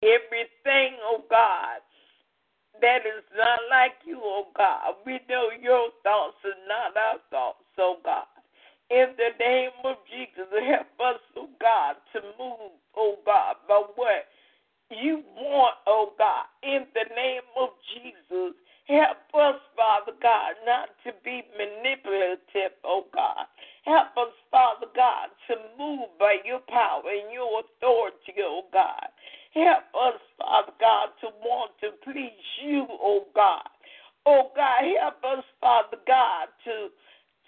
everything, 0.02 0.98
oh 1.04 1.24
God, 1.30 1.82
that 2.82 3.06
is 3.06 3.24
not 3.38 3.60
like 3.70 3.94
you, 4.06 4.20
oh 4.22 4.48
God. 4.58 4.96
We 5.06 5.20
know 5.30 5.50
your 5.62 5.90
thoughts 6.02 6.38
are 6.44 6.64
not 6.68 6.98
our 6.98 7.20
thoughts, 7.30 7.66
oh 7.78 7.98
God. 8.04 8.26
In 8.90 9.14
the 9.18 9.32
name 9.40 9.78
of 9.86 9.98
Jesus, 10.10 10.50
help 10.50 10.98
us, 11.00 11.22
oh 11.38 11.50
God, 11.62 11.96
to 12.14 12.22
move, 12.40 12.74
oh 12.98 13.16
God, 13.26 13.56
by 13.68 13.84
what 13.96 14.26
you 14.90 15.24
want, 15.38 15.76
oh 15.88 16.14
God. 16.18 16.46
In 16.64 16.86
the 16.94 17.06
name 17.16 17.48
of 17.58 17.70
Jesus, 17.94 18.56
Help 18.88 19.32
us, 19.34 19.62
Father 19.78 20.12
God, 20.22 20.60
not 20.66 20.90
to 21.06 21.14
be 21.24 21.42
manipulative, 21.56 22.76
oh 22.84 23.06
God. 23.14 23.48
Help 23.86 24.12
us, 24.18 24.34
Father 24.52 24.88
God, 24.94 25.32
to 25.48 25.56
move 25.80 26.12
by 26.20 26.38
your 26.44 26.60
power 26.68 27.08
and 27.08 27.32
your 27.32 27.64
authority, 27.64 28.36
oh 28.44 28.64
God. 28.74 29.08
Help 29.54 29.88
us, 29.96 30.20
Father 30.38 30.74
God, 30.82 31.08
to 31.22 31.28
want 31.40 31.72
to 31.80 31.92
please 32.04 32.44
you, 32.62 32.86
oh 32.90 33.26
God. 33.34 33.64
Oh 34.26 34.52
God, 34.54 34.84
help 35.00 35.24
us, 35.40 35.46
Father 35.62 35.98
God, 36.06 36.48
to 36.66 36.90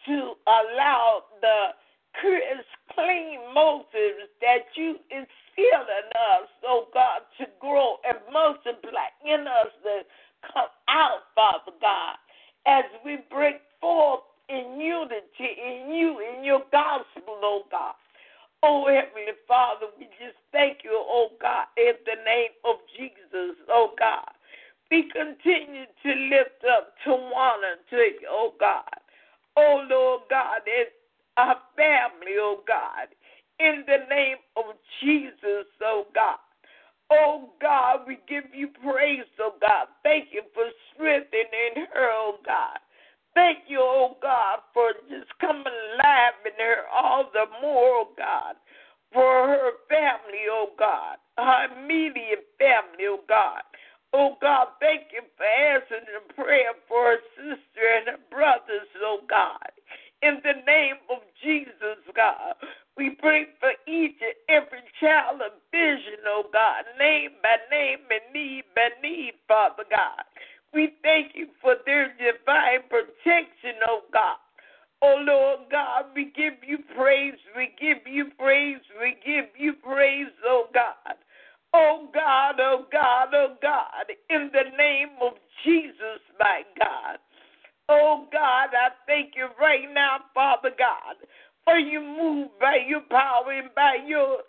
to 0.08 0.34
allow 0.48 1.24
the 1.41 1.76
clean 2.21 3.39
motives 3.54 4.32
that 4.39 4.71
you 4.78 4.95
instill 5.12 5.84
in 5.84 6.08
us, 6.15 6.48
oh 6.65 6.88
God, 6.93 7.21
to 7.39 7.45
grow 7.60 7.98
and 8.08 8.19
multiply 8.32 9.12
in 9.26 9.41
us 9.41 9.67
the 9.84 10.04
come 10.54 10.71
out, 10.89 11.26
Father 11.34 11.74
God, 11.82 12.15
as 12.65 12.86
we 13.04 13.17
break 13.30 13.62
forth 13.82 14.21
in 14.50 14.80
unity 14.80 15.50
in 15.58 15.93
you, 15.93 16.21
in 16.21 16.43
your 16.43 16.62
gospel, 16.71 17.39
oh 17.41 17.63
God. 17.71 17.95
Oh, 18.63 18.86
Heavenly 18.88 19.34
Father, 19.48 19.88
we 19.98 20.06
just 20.17 20.38
thank 20.52 20.80
you, 20.84 20.91
oh 20.93 21.30
God, 21.41 21.65
in 21.78 21.93
the 22.06 22.17
name 22.26 22.54
of 22.63 22.76
Jesus, 22.98 23.58
oh 23.69 23.93
God. 23.98 24.30
We 24.91 25.10
continue 25.12 25.86
to 26.04 26.10
lift 26.30 26.62
up 26.65 26.93
Tawana 27.06 27.82
to 27.89 27.95
you, 27.95 28.28
oh 28.30 28.54
God. 28.60 28.84
Oh, 29.58 29.86
Lord 29.89 30.21
God, 30.30 30.62
and 30.67 30.89
our 31.38 31.58
family, 31.76 32.36
oh 32.39 32.62
God. 32.67 33.10
In 33.60 33.84
the 33.88 34.06
name 34.10 34.38
of 34.58 34.76
Jesus, 35.02 35.67
oh 35.84 36.06
God. 36.13 36.39
Oh 37.12 37.52
God, 37.62 38.02
we 38.08 38.17
give 38.28 38.45
you 38.54 38.69
praise, 38.84 39.30
oh 39.39 39.54
God. 39.62 39.88
Thank 40.04 40.30
you 40.32 40.41
for 40.54 40.65
strengthening 40.93 41.86
her, 41.93 42.10
oh 42.12 42.38
God. 42.45 42.80
Thank 43.36 43.67
you, 43.67 43.80
oh 43.82 44.17
God, 44.21 44.60
for 44.74 44.93
just 45.10 45.30
coming 45.39 45.65
alive 45.67 46.39
in 46.45 46.56
her 46.58 46.88
all 46.93 47.30
the 47.34 47.45
more, 47.62 48.08
oh 48.08 48.10
God, 48.17 48.56
for 49.13 49.48
her 49.48 49.71
family, 49.89 50.48
oh 50.50 50.71
God, 50.80 51.17
her 51.38 51.67
immediate 51.78 52.48
family, 52.58 53.06
oh 53.08 53.19
God. 53.28 53.62
Oh 54.13 54.38
God, 54.41 54.67
thank 54.80 55.12
you 55.12 55.21
for 55.36 55.43
answering 55.45 56.08
the 56.08 56.34
prayer 56.34 56.71
for 56.88 57.19
her 57.19 57.21
sister 57.36 57.84
and 58.00 58.08
her 58.15 58.24
brothers, 58.32 58.88
oh 59.04 59.19
God. 59.30 59.67
In 60.21 60.39
the 60.43 60.54
name 60.65 60.95
of 61.10 61.19
Jesus, 61.43 61.99
God, 62.15 62.56
we 62.97 63.12
pray 63.19 63.45
for 63.60 63.71
each 63.88 64.15
and 64.21 64.38
every 64.49 64.82
child 64.99 65.41
of 65.41 65.51
vision, 65.71 66.23
oh 66.28 66.45
God, 66.51 66.86
name 66.97 67.32
by 67.43 67.58
name 67.69 67.99
and 68.10 68.34
need 68.34 68.63
by 68.75 68.89
need, 69.04 69.34
Father 69.47 69.84
God. 69.89 70.23
We 70.73 70.93
thank 71.04 71.36
you 71.36 71.47
for 71.62 71.75
their 71.86 72.13
divine 72.17 72.88
protection, 72.89 73.80
oh 73.88 74.01
God. 74.13 74.38
Oh 75.01 75.17
Lord 75.19 75.69
God, 75.71 76.06
we 76.15 76.32
give 76.36 76.56
you 76.65 76.80
praise, 76.97 77.38
we 77.56 77.69
give 77.80 78.08
you 78.08 78.32
praise, 78.39 78.82
we 78.99 79.15
give 79.25 79.45
you 79.58 79.73
praise, 79.84 80.32
oh 80.45 80.67
God. 80.73 81.15
Oh 81.73 82.08
God, 82.13 82.56
oh 82.60 82.86
God, 82.91 83.28
oh 83.34 83.56
God, 83.62 84.08
in 84.30 84.49
the 84.54 84.75
name 84.78 85.10
of 85.21 85.34
Jesus, 85.65 86.23
my 86.39 86.63
God. 86.80 87.19
Oh 87.89 88.26
God, 88.32 88.69
I 88.74 88.89
thank 89.06 89.36
you 89.36 89.48
right 89.60 89.86
now, 89.93 90.17
Father 90.34 90.71
God, 90.78 91.15
for 91.63 91.78
you 91.78 92.02
move 92.02 92.50
by 92.60 92.78
your 92.88 93.02
power 93.10 93.52
and 93.52 93.69
by 93.76 93.98
your 94.08 94.39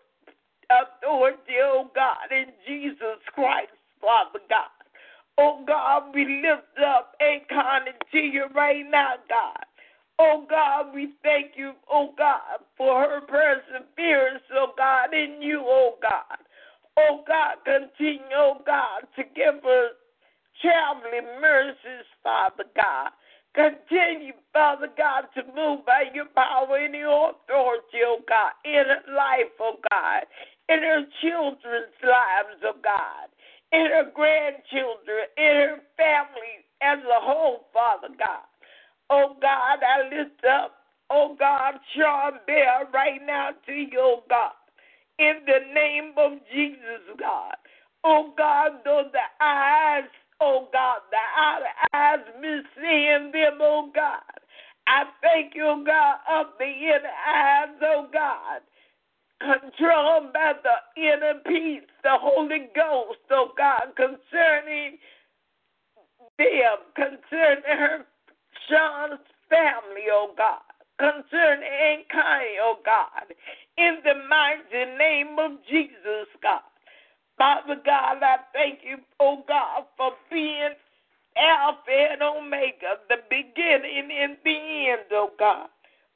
authority, 0.70 1.60
oh 1.62 1.90
God, 1.94 2.32
in 2.32 2.46
Jesus 2.66 3.20
Christ, 3.34 3.72
Father 4.00 4.40
God. 4.48 4.72
Oh 5.38 5.64
God, 5.66 6.14
we 6.14 6.42
lift 6.42 6.80
up 6.84 7.14
Akon 7.20 7.84
to 8.12 8.18
you 8.18 8.46
right 8.54 8.84
now, 8.90 9.14
God. 9.28 9.64
Oh 10.18 10.46
God, 10.48 10.94
we 10.94 11.12
thank 11.22 11.52
you, 11.56 11.72
oh 11.90 12.14
God, 12.16 12.64
for 12.78 13.02
her 13.02 13.20
perseverance, 13.20 14.44
oh 14.54 14.72
God, 14.78 15.12
in 15.12 15.42
you, 15.42 15.60
oh 15.62 15.96
God. 16.00 16.38
Oh 16.98 17.22
God, 17.28 17.56
continue, 17.66 18.34
oh 18.34 18.62
God, 18.64 19.02
to 19.16 19.22
give 19.34 19.62
her 19.62 19.88
traveling 20.62 21.40
mercies, 21.40 22.06
Father 22.22 22.64
God. 22.74 23.10
Continue, 23.56 24.34
Father 24.52 24.88
God, 24.98 25.24
to 25.34 25.42
move 25.56 25.86
by 25.86 26.04
your 26.14 26.26
power 26.36 26.76
and 26.76 26.94
your 26.94 27.32
authority, 27.32 28.04
oh 28.04 28.20
God, 28.28 28.52
in 28.66 28.84
life, 29.16 29.50
oh 29.60 29.76
God, 29.90 30.24
in 30.68 30.80
her 30.82 31.04
children's 31.22 31.96
lives, 32.04 32.60
oh 32.64 32.76
God, 32.84 33.32
in 33.72 33.86
her 33.86 34.12
grandchildren, 34.14 35.32
in 35.38 35.56
her 35.56 35.78
family 35.96 36.68
as 36.82 36.98
a 37.00 37.20
whole, 37.24 37.66
Father 37.72 38.12
God. 38.18 38.44
Oh 39.08 39.36
God, 39.40 39.80
I 39.80 40.04
lift 40.14 40.44
up, 40.44 40.72
oh 41.10 41.34
God, 41.38 41.74
Sean 41.96 42.38
Bear 42.46 42.86
right 42.92 43.20
now 43.26 43.50
to 43.66 43.72
you, 43.72 43.98
oh 43.98 44.22
God, 44.28 44.52
in 45.18 45.36
the 45.46 45.72
name 45.74 46.12
of 46.18 46.32
Jesus, 46.52 47.08
God. 47.18 47.56
Oh 48.04 48.34
God, 48.36 48.72
though 48.84 49.04
the 49.10 49.44
eyes 49.44 50.04
oh 50.40 50.68
God, 50.72 51.00
the 51.10 51.16
outer 51.36 51.66
eyes 51.92 52.26
misseeing 52.40 53.32
them, 53.32 53.58
oh 53.60 53.90
God. 53.94 54.20
I 54.86 55.04
thank 55.22 55.54
you, 55.54 55.82
God, 55.86 56.16
of 56.30 56.46
the 56.58 56.64
inner 56.64 57.16
eyes, 57.28 57.76
oh 57.82 58.06
God. 58.12 58.62
Controlled 59.40 60.32
by 60.32 60.52
the 60.62 61.00
inner 61.00 61.40
peace, 61.46 61.86
the 62.02 62.16
Holy 62.18 62.68
Ghost, 62.74 63.18
oh 63.30 63.52
God, 63.56 63.92
concerning 63.96 64.98
them, 66.38 66.78
concerning 66.94 67.62
her, 67.64 68.04
Sean's 68.68 69.20
family, 69.50 70.06
oh 70.10 70.32
God, 70.36 70.60
concerning 70.98 71.68
Aunt 71.68 72.08
Connie, 72.10 72.58
oh 72.62 72.76
God, 72.84 73.34
in 73.76 73.98
the 74.04 74.14
mighty 74.28 74.96
name 74.96 75.38
of 75.38 75.58
Jesus, 75.68 76.28
God. 76.42 76.62
Father 77.38 77.76
God, 77.84 78.22
I 78.22 78.36
thank 78.52 78.80
you, 78.82 78.98
oh 79.20 79.44
God, 79.46 79.84
for 79.96 80.12
being 80.30 80.70
Alpha 81.36 81.90
and 81.90 82.22
Omega, 82.22 82.96
the 83.08 83.16
beginning 83.28 84.08
and 84.10 84.36
the 84.44 84.90
end, 84.90 85.08
oh 85.12 85.30
God. 85.38 85.68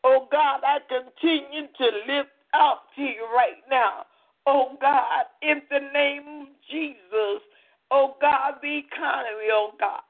Oh 0.03 0.29
God, 0.33 0.61
I 0.65 0.79
continue 0.89 1.69
to 1.77 2.13
lift 2.13 2.31
up 2.55 2.85
to 2.97 3.03
you 3.03 3.29
right 3.35 3.61
now. 3.71 4.07
Oh 4.47 4.77
God, 4.81 5.27
in 5.43 5.61
the 5.71 5.81
name 5.93 6.43
of 6.43 6.49
Jesus, 6.71 7.43
Oh 7.91 8.15
God, 8.21 8.55
the 8.63 8.79
economy, 8.79 9.51
oh 9.51 9.73
God. 9.79 10.03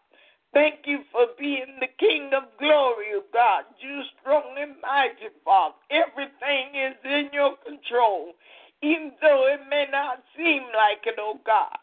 Thank 0.53 0.81
you 0.85 1.01
for 1.13 1.27
being 1.39 1.79
the 1.81 1.89
King 1.99 2.31
of 2.37 2.45
glory, 2.59 3.15
oh 3.15 3.25
God. 3.33 3.65
You 3.81 4.03
strong 4.21 4.57
and 4.61 4.75
mighty, 4.83 5.33
Father. 5.45 5.77
Everything 5.91 6.75
is 6.77 6.97
in 7.05 7.31
your 7.33 7.57
control, 7.65 8.35
even 8.83 9.13
though 9.21 9.47
it 9.53 9.61
may 9.69 9.87
not 9.91 10.23
seem 10.37 10.63
like 10.75 11.05
it, 11.07 11.17
oh 11.19 11.41
God. 11.45 11.77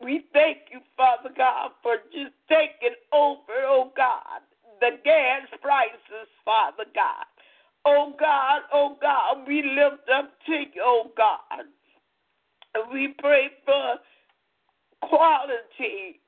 We 0.00 0.26
thank 0.32 0.58
you, 0.70 0.80
Father 0.96 1.30
God, 1.36 1.70
for 1.82 1.96
just 2.12 2.34
taking 2.48 2.96
over, 3.12 3.64
oh 3.64 3.92
God, 3.96 4.44
the 4.80 4.98
gas 5.04 5.48
prices, 5.62 6.28
Father 6.44 6.84
God. 6.94 7.24
Oh 7.86 8.14
God, 8.18 8.62
oh 8.72 8.96
God, 9.00 9.46
we 9.46 9.62
lift 9.62 10.08
up 10.14 10.32
to 10.46 10.52
you, 10.52 10.82
oh 10.82 11.10
God. 11.16 11.64
And 12.74 12.92
we 12.92 13.14
pray 13.18 13.48
for 13.64 13.96
quality 15.08 16.20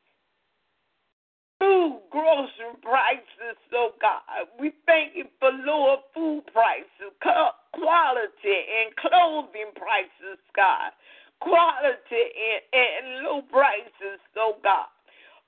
food, 1.59 2.01
grocery 2.11 2.75
prices, 2.83 3.59
oh 3.75 3.93
God. 4.01 4.23
We 4.61 4.73
thank 4.87 5.17
you 5.17 5.25
for 5.41 5.51
lower 5.51 5.99
food 6.15 6.43
prices, 6.53 7.13
quality 7.21 8.59
and 8.69 8.95
clothing 8.97 9.73
prices, 9.77 10.39
God. 10.55 10.93
Quality 11.41 12.25
and, 12.35 12.63
and 12.73 13.25
low 13.25 13.43
prices, 13.43 14.21
oh 14.37 14.57
God. 14.63 14.89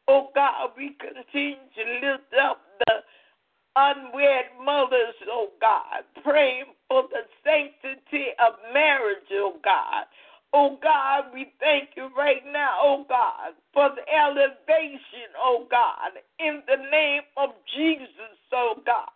Oh 0.08 0.28
God, 0.34 0.70
we 0.76 0.96
continue 0.98 1.56
to 1.56 2.06
lift 2.06 2.34
up 2.42 2.60
the 2.86 2.94
unwed 3.76 4.64
mothers, 4.64 5.14
oh 5.30 5.48
God, 5.60 6.02
praying 6.24 6.64
for 6.88 7.04
the 7.10 7.22
sanctity 7.44 8.28
of 8.44 8.54
marriage, 8.74 9.26
oh 9.32 9.56
God. 9.62 10.06
Oh 10.52 10.78
God, 10.82 11.32
we 11.32 11.52
thank 11.60 11.90
you 11.96 12.10
right 12.16 12.42
now, 12.52 12.78
oh 12.82 13.04
God, 13.08 13.54
for 13.72 13.90
the 13.94 14.02
elevation, 14.12 15.30
oh 15.38 15.66
God, 15.70 16.18
in 16.40 16.62
the 16.66 16.76
name 16.90 17.22
of 17.36 17.50
Jesus, 17.76 18.34
oh 18.52 18.74
God. 18.84 19.14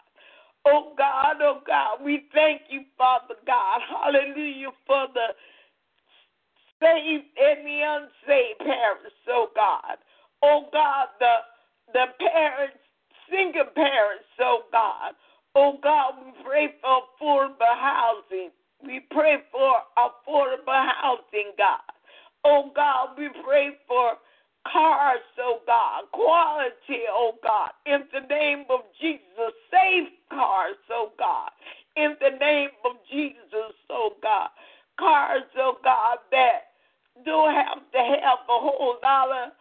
Oh 0.66 0.94
God, 0.96 1.36
oh 1.42 1.60
God, 1.66 2.04
we 2.04 2.28
thank 2.32 2.62
you, 2.70 2.82
Father 2.96 3.34
God, 3.46 3.80
hallelujah, 3.90 4.70
for 4.86 5.06
the 5.12 5.34
saved 6.80 7.26
and 7.36 7.66
the 7.66 7.80
unsaved 7.82 8.58
parents, 8.60 9.16
oh 9.28 9.48
God. 9.56 9.98
Oh 10.42 10.68
God, 10.72 11.08
the 11.18 11.34
the 11.92 12.06
parents, 12.20 12.78
single 13.30 13.66
parents, 13.74 14.30
oh 14.40 14.62
God. 14.72 15.14
Oh 15.56 15.78
God, 15.82 16.14
we 16.24 16.32
pray 16.44 16.74
for 16.80 17.02
affordable 17.02 17.76
housing. 17.78 18.50
We 18.86 19.00
pray 19.10 19.38
for 19.50 19.74
affordable 19.98 20.88
housing, 21.00 21.52
God. 21.58 21.80
Oh 22.44 22.70
God, 22.74 23.10
we 23.18 23.28
pray 23.44 23.70
for 23.88 24.12
cars, 24.70 25.20
oh 25.40 25.60
God, 25.66 26.04
quality, 26.12 27.04
oh 27.10 27.32
God, 27.42 27.70
in 27.86 28.04
the 28.12 28.26
name 28.28 28.64
of 28.70 28.80
Jesus. 29.00 29.52
Safe 29.70 30.08
cars, 30.30 30.76
oh 30.90 31.12
God, 31.18 31.50
in 31.96 32.16
the 32.20 32.36
name 32.38 32.70
of 32.84 32.92
Jesus, 33.10 33.72
oh 33.90 34.12
God. 34.22 34.50
Cars, 34.98 35.42
oh 35.58 35.78
God, 35.82 36.18
that 36.30 36.74
don't 37.24 37.54
have 37.54 37.78
to 37.92 37.98
have 37.98 38.38
a 38.48 38.58
whole 38.60 38.98
of 39.02 39.52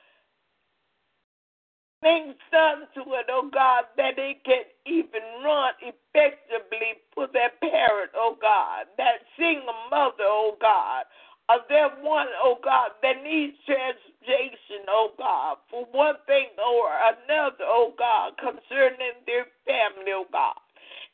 things 2.03 2.35
done 2.51 2.85
to 2.93 3.01
it, 3.17 3.27
oh 3.31 3.49
God, 3.53 3.85
that 3.97 4.19
it 4.19 4.43
can 4.45 4.67
even 4.85 5.23
run 5.43 5.73
effectively 5.81 7.01
for 7.15 7.27
their 7.33 7.51
parent, 7.63 8.11
oh 8.15 8.37
God, 8.41 8.87
that 8.99 9.25
single 9.39 9.73
mother, 9.89 10.27
oh 10.27 10.57
God, 10.61 11.05
or 11.49 11.63
that 11.69 12.03
one, 12.03 12.27
oh 12.43 12.59
God, 12.63 12.91
that 13.01 13.23
needs 13.23 13.57
transportation, 13.65 14.85
oh 14.89 15.15
God, 15.17 15.57
for 15.71 15.87
one 15.91 16.19
thing 16.27 16.53
or 16.59 16.91
another, 16.91 17.65
oh 17.65 17.95
God, 17.97 18.35
concerning 18.37 19.23
their 19.25 19.47
family, 19.65 20.13
oh 20.13 20.27
God. 20.31 20.59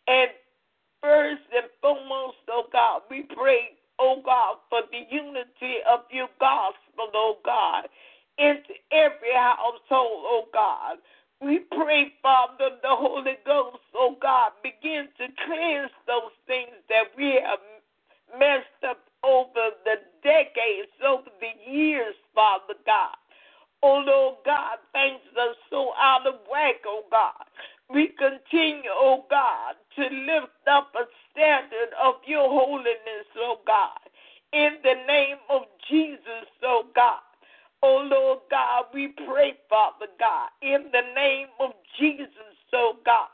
And 0.10 0.32
first 1.02 1.45
and 1.56 1.69
foremost, 1.82 2.41
oh 2.49 2.65
God, 2.73 3.04
we 3.12 3.23
pray, 3.38 3.78
oh 3.99 4.21
God, 4.25 4.58
for 4.69 4.82
the 4.91 5.06
unity 5.13 5.86
of 5.89 6.02
your 6.12 6.30
gospel, 6.41 7.13
oh 7.13 7.38
God 7.45 7.88
into 8.39 8.73
every 8.91 9.34
household, 9.36 10.23
oh 10.25 10.45
God. 10.54 10.97
We 11.41 11.60
pray, 11.71 12.13
Father, 12.21 12.71
the 12.82 12.89
Holy 12.95 13.38
Ghost, 13.45 13.84
oh 13.95 14.15
God, 14.21 14.52
begin 14.63 15.08
to 15.19 15.28
cleanse 15.45 15.91
those 16.08 16.34
things 16.47 16.75
that 16.89 17.12
we 17.17 17.39
have 17.45 17.60
messed 18.39 18.84
up 18.88 18.99
over 19.23 19.71
the 19.86 19.97
decades, 20.23 20.91
over 21.06 21.30
the 21.39 21.71
years, 21.71 22.15
Father 22.36 22.75
God. 22.86 23.15
Oh 23.84 24.04
Lord 24.06 24.36
God, 24.45 24.80
things 24.93 25.21
are 25.39 25.56
so 25.69 25.91
out 25.99 26.28
of 26.28 26.36
whack, 26.52 26.82
oh 26.86 27.04
God. 27.12 27.45
We 27.89 28.10
continue, 28.17 28.91
oh 28.91 29.25
God, 29.30 29.75
to 29.97 30.04
lift 30.04 30.67
up 30.71 30.91
a 30.95 31.06
standard 31.32 31.91
of 32.04 32.15
your 32.25 32.49
holiness, 32.49 33.28
oh 33.38 33.60
God. 33.67 33.99
In 34.54 34.78
the 34.84 34.95
name 35.08 35.38
of 35.49 35.63
Jesus, 35.89 36.47
oh 36.63 36.86
God. 36.95 37.21
Oh 37.82 38.08
Lord 38.10 38.39
God, 38.52 38.86
we 38.94 39.10
pray, 39.26 39.54
Father 39.70 40.08
God, 40.20 40.50
in 40.62 40.92
the 40.92 41.13
name 41.15 41.48
of 41.60 41.72
Jesus, 42.00 42.28
oh 42.74 42.94
God. 43.06 43.30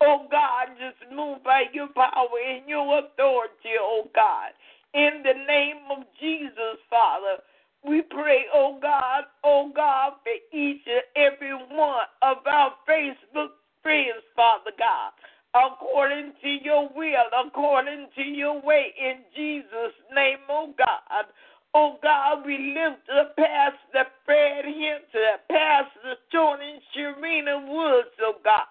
Oh 0.00 0.26
God, 0.30 0.68
just 0.78 1.12
move 1.12 1.42
by 1.44 1.64
your 1.72 1.88
power 1.88 2.38
and 2.48 2.68
your 2.68 3.00
authority, 3.00 3.76
oh 3.80 4.08
God. 4.14 4.50
In 4.94 5.22
the 5.22 5.34
name 5.46 5.78
of 5.90 6.04
Jesus, 6.20 6.78
Father, 6.88 7.42
we 7.84 8.02
pray, 8.02 8.44
oh 8.54 8.78
God, 8.80 9.24
oh 9.44 9.72
God, 9.74 10.12
for 10.22 10.56
each 10.56 10.82
and 10.86 11.02
every 11.16 11.54
one 11.54 12.06
of 12.22 12.38
our 12.46 12.72
Facebook 12.88 13.50
friends, 13.82 14.22
Father 14.36 14.72
God, 14.78 15.12
according 15.54 16.32
to 16.42 16.48
your 16.48 16.88
will, 16.94 17.26
according 17.46 18.06
to 18.16 18.22
your 18.22 18.60
way, 18.62 18.94
in 18.98 19.18
Jesus' 19.34 19.96
name, 20.14 20.38
oh 20.48 20.74
God. 20.78 21.26
Oh 21.74 21.98
God, 22.02 22.44
we 22.44 22.74
lift 22.74 23.08
up 23.16 23.36
Pastor 23.36 24.10
Fred 24.24 24.64
Hinton, 24.64 25.38
Pastor 25.48 26.16
Tony 26.32 26.80
Sharina 26.96 27.62
Woods, 27.68 28.08
oh 28.22 28.34
God. 28.42 28.66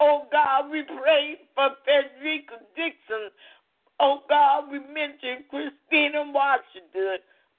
Oh 0.00 0.26
God, 0.32 0.70
we 0.70 0.82
pray 0.82 1.36
for 1.54 1.70
Frederica 1.84 2.54
Dixon. 2.74 3.30
Oh 4.00 4.22
God, 4.28 4.70
we 4.70 4.78
mention 4.78 5.44
Christina 5.50 6.24
Washington, 6.32 7.18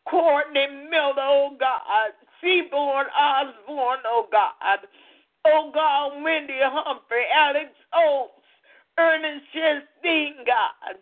Courtney 0.10 0.68
Miller, 0.90 1.14
oh 1.20 1.56
God, 1.60 2.12
Seaborn 2.42 3.06
Osborne, 3.18 4.00
oh 4.08 4.28
God. 4.32 4.80
Oh 5.46 5.72
God, 5.74 6.24
Wendy 6.24 6.58
Humphrey, 6.62 7.26
Alex 7.36 7.70
Oates, 7.94 8.34
Ernest 8.98 9.46
Chastain, 9.56 10.46
God. 10.48 10.98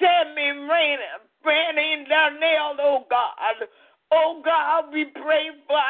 Sammy 0.00 0.50
Rainer, 0.68 1.22
Brandon 1.42 2.06
Darnell, 2.08 2.76
oh 2.80 3.04
God. 3.10 3.68
Oh 4.12 4.42
God, 4.44 4.92
we 4.92 5.06
pray 5.06 5.50
for 5.66 5.80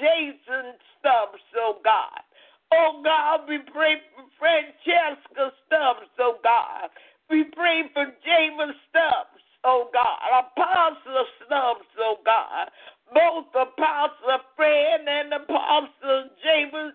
Jason 0.00 0.74
Stubbs, 0.98 1.42
oh 1.56 1.78
God. 1.84 2.22
Oh 2.72 3.02
God, 3.04 3.40
we 3.48 3.58
pray 3.72 3.96
for 4.14 4.24
Francesca 4.38 5.52
Stubbs, 5.66 6.10
oh 6.20 6.38
God. 6.44 6.90
We 7.30 7.44
pray 7.56 7.84
for 7.94 8.06
James 8.24 8.76
Stubbs, 8.90 9.42
oh 9.64 9.90
God. 9.92 10.18
Apostle 10.56 11.26
Stubbs, 11.46 11.90
oh 11.98 12.16
God. 12.24 12.70
Both 13.14 13.50
Apostle 13.54 14.40
Fred 14.56 15.00
and 15.08 15.32
Apostle 15.34 16.30
James 16.44 16.94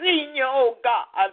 Senior, 0.00 0.46
oh 0.48 0.76
God. 0.84 1.30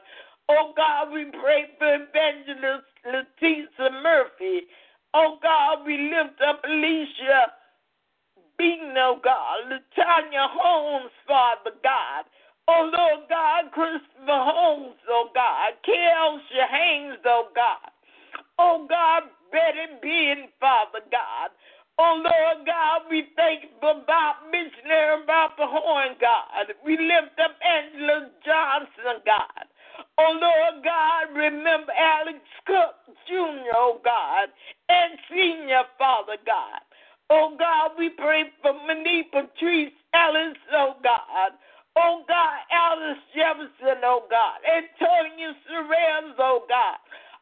Oh 0.49 0.73
God, 0.77 1.11
we 1.13 1.25
pray 1.31 1.67
for 1.79 1.87
Evangelist 1.95 2.87
Letitia 3.05 3.91
Murphy. 4.03 4.67
Oh 5.13 5.37
God, 5.41 5.85
we 5.85 5.97
lift 5.97 6.41
up 6.41 6.61
Alicia 6.63 7.53
Beaton, 8.57 8.93
oh 8.97 9.19
God, 9.23 9.69
Latanya 9.69 10.47
Holmes, 10.49 11.11
Father 11.27 11.71
God. 11.83 12.25
Oh 12.67 12.89
Lord 12.91 13.29
God, 13.29 13.71
Christopher 13.71 14.41
Holmes, 14.43 14.97
oh 15.09 15.29
God, 15.33 15.73
Kelsey 15.85 16.61
Haynes, 16.69 17.19
oh 17.25 17.47
God. 17.55 17.91
Oh 18.59 18.85
God, 18.89 19.23
Betty 19.51 19.93
Bean, 20.01 20.49
Father 20.59 20.99
God. 21.11 21.51
Oh 21.99 22.21
Lord 22.21 22.65
God, 22.65 23.01
we 23.09 23.27
thank 23.35 23.71
for 23.79 24.01
Bob 24.05 24.35
Missionary 24.51 25.23
Bob 25.25 25.51
Horn, 25.57 26.15
God. 26.19 26.73
We 26.85 26.97
lift 26.97 27.39
up 27.39 27.55
Angela 27.61 28.29
Johnson, 28.45 29.21
God. 29.25 29.65
Oh 30.17 30.33
Lord 30.39 30.83
God, 30.83 31.35
remember 31.35 31.93
Alex 31.93 32.39
Cook 32.65 32.95
Jr., 33.27 33.73
oh 33.75 33.99
God, 34.03 34.49
and 34.89 35.17
Senior, 35.29 35.83
Father 35.97 36.37
God. 36.45 36.81
Oh 37.29 37.55
God, 37.57 37.91
we 37.97 38.09
pray 38.09 38.45
for 38.61 38.73
Monique 38.73 39.31
Patrice 39.31 39.93
Ellis, 40.13 40.57
oh 40.73 40.95
God. 41.03 41.51
Oh 41.97 42.23
God, 42.27 42.59
Alice 42.71 43.19
Jefferson, 43.35 44.01
oh 44.03 44.23
God. 44.29 44.59
Antonio 44.65 45.53
Sorrells, 45.67 46.35
oh 46.39 46.65
God. 46.69 46.97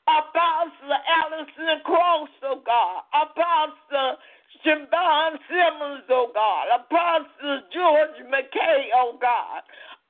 Apostle 0.07 0.95
Allison 1.09 1.81
Cross, 1.83 2.29
oh 2.43 2.61
God. 2.65 3.01
Apostle 3.13 4.17
Siobhan 4.65 5.37
Simmons, 5.49 6.05
oh 6.09 6.31
God. 6.33 6.65
Apostle 6.81 7.61
George 7.73 8.19
McKay, 8.31 8.89
oh 8.95 9.17
God. 9.21 9.61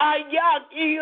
Ayaki 0.02 1.00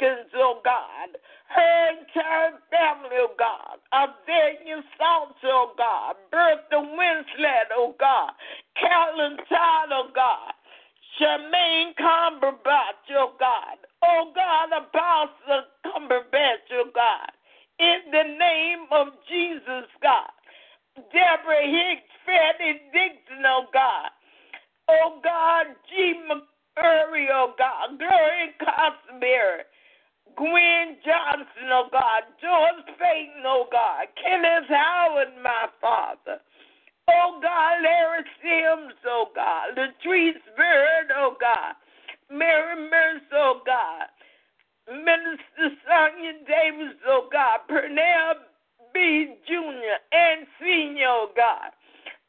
Watkins, 0.00 0.30
oh 0.36 0.60
God. 0.64 1.18
Her 1.48 1.90
entire 1.90 2.58
family, 2.70 3.16
oh 3.16 3.34
God. 3.38 3.78
Avenia 3.92 4.82
Salts, 4.98 5.38
oh 5.44 5.72
God. 5.76 6.16
Bertha 6.30 6.76
Winslet, 6.76 7.70
oh 7.74 7.94
God. 7.98 8.30
Carolyn 8.78 9.36
Todd, 9.48 9.88
oh 9.92 10.10
God. 10.14 10.52
Charmaine 11.20 11.94
Cumberbatch, 11.98 13.08
oh 13.16 13.32
God. 13.38 13.78
Oh 14.02 14.32
God, 14.34 14.68
Apostle 14.76 15.64
Cumberbatch, 15.86 16.68
oh 16.72 16.90
God. 16.94 17.30
In 17.80 18.10
the 18.10 18.38
name 18.38 18.86
of 18.90 19.08
Jesus, 19.28 19.88
God. 20.02 20.30
Deborah 21.12 21.64
Hicks, 21.64 22.10
Fanny 22.26 22.80
Dixon, 22.92 23.44
oh 23.46 23.66
God. 23.72 24.10
Oh 24.90 25.20
God, 25.22 25.66
G. 25.88 26.14
McCurry, 26.28 27.26
oh 27.32 27.54
God. 27.58 27.98
Gloria 27.98 28.52
Cosmere. 28.60 29.64
Gwen 30.36 30.96
Johnson, 31.04 31.68
oh 31.72 31.88
God. 31.90 32.22
George 32.40 32.84
Payton, 32.98 33.42
oh 33.46 33.66
God. 33.70 34.06
Kenneth 34.22 34.68
Howard, 34.68 35.34
my 35.42 35.66
Father. 35.80 36.40
Oh 37.08 37.38
God, 37.42 37.82
Larry 37.82 38.24
Sims, 38.42 38.94
oh 39.06 39.26
God. 39.34 39.76
Latrice 39.76 40.42
Bird, 40.56 41.10
oh 41.16 41.36
God. 41.40 41.74
Mary 42.30 42.88
Mercer, 42.90 43.34
oh 43.34 43.60
God. 43.64 44.06
Minister 44.88 45.74
Sonia 45.86 46.32
Davis, 46.46 46.96
oh 47.06 47.28
God. 47.32 47.60
Pernell 47.70 48.34
B. 48.94 49.34
Jr. 49.46 49.98
and 50.12 50.46
Senior, 50.60 51.08
oh 51.08 51.30
God. 51.36 51.70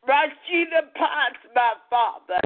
Rashida 0.08 0.93
Potts, 0.95 1.43
my 1.53 1.73
Father. 1.89 2.39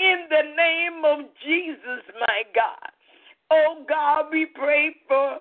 In 0.00 0.26
the 0.28 0.56
name 0.56 1.04
of 1.04 1.26
Jesus, 1.44 2.02
my 2.20 2.42
God. 2.54 2.90
Oh 3.50 3.84
God, 3.88 4.26
we 4.30 4.46
pray 4.46 4.94
for 5.08 5.38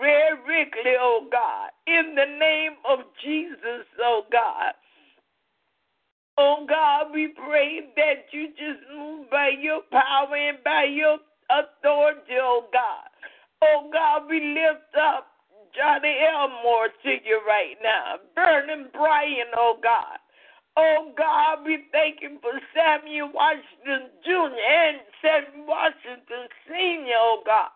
Ray 0.00 0.30
Rickley, 0.46 0.94
oh 1.00 1.26
God. 1.30 1.70
In 1.86 2.14
the 2.14 2.26
name 2.38 2.72
of 2.88 2.98
Jesus, 3.24 3.86
oh 4.00 4.22
God. 4.30 4.74
Oh 6.36 6.66
God, 6.68 7.12
we 7.14 7.28
pray 7.28 7.80
that 7.96 8.26
you 8.32 8.48
just 8.48 8.82
move 8.94 9.30
by 9.30 9.50
your 9.60 9.82
power 9.90 10.36
and 10.36 10.58
by 10.64 10.84
your 10.84 11.18
authority, 11.50 12.34
oh 12.40 12.66
God. 12.72 13.08
Oh 13.62 13.88
God, 13.92 14.28
we 14.28 14.40
lift 14.40 14.94
up 15.00 15.28
Johnny 15.76 16.16
Elmore 16.28 16.88
to 17.04 17.10
you 17.24 17.40
right 17.46 17.76
now. 17.82 18.16
Vernon 18.34 18.88
Bryan, 18.92 19.46
oh 19.56 19.78
God. 19.82 20.18
Oh 20.80 21.10
God, 21.18 21.64
we 21.66 21.90
thank 21.90 22.22
you 22.22 22.38
for 22.40 22.52
Samuel 22.70 23.32
Washington 23.34 24.14
Jr. 24.22 24.54
and 24.54 24.98
Samuel 25.20 25.66
Washington 25.66 26.46
Sr., 26.68 27.18
oh 27.18 27.42
God. 27.44 27.74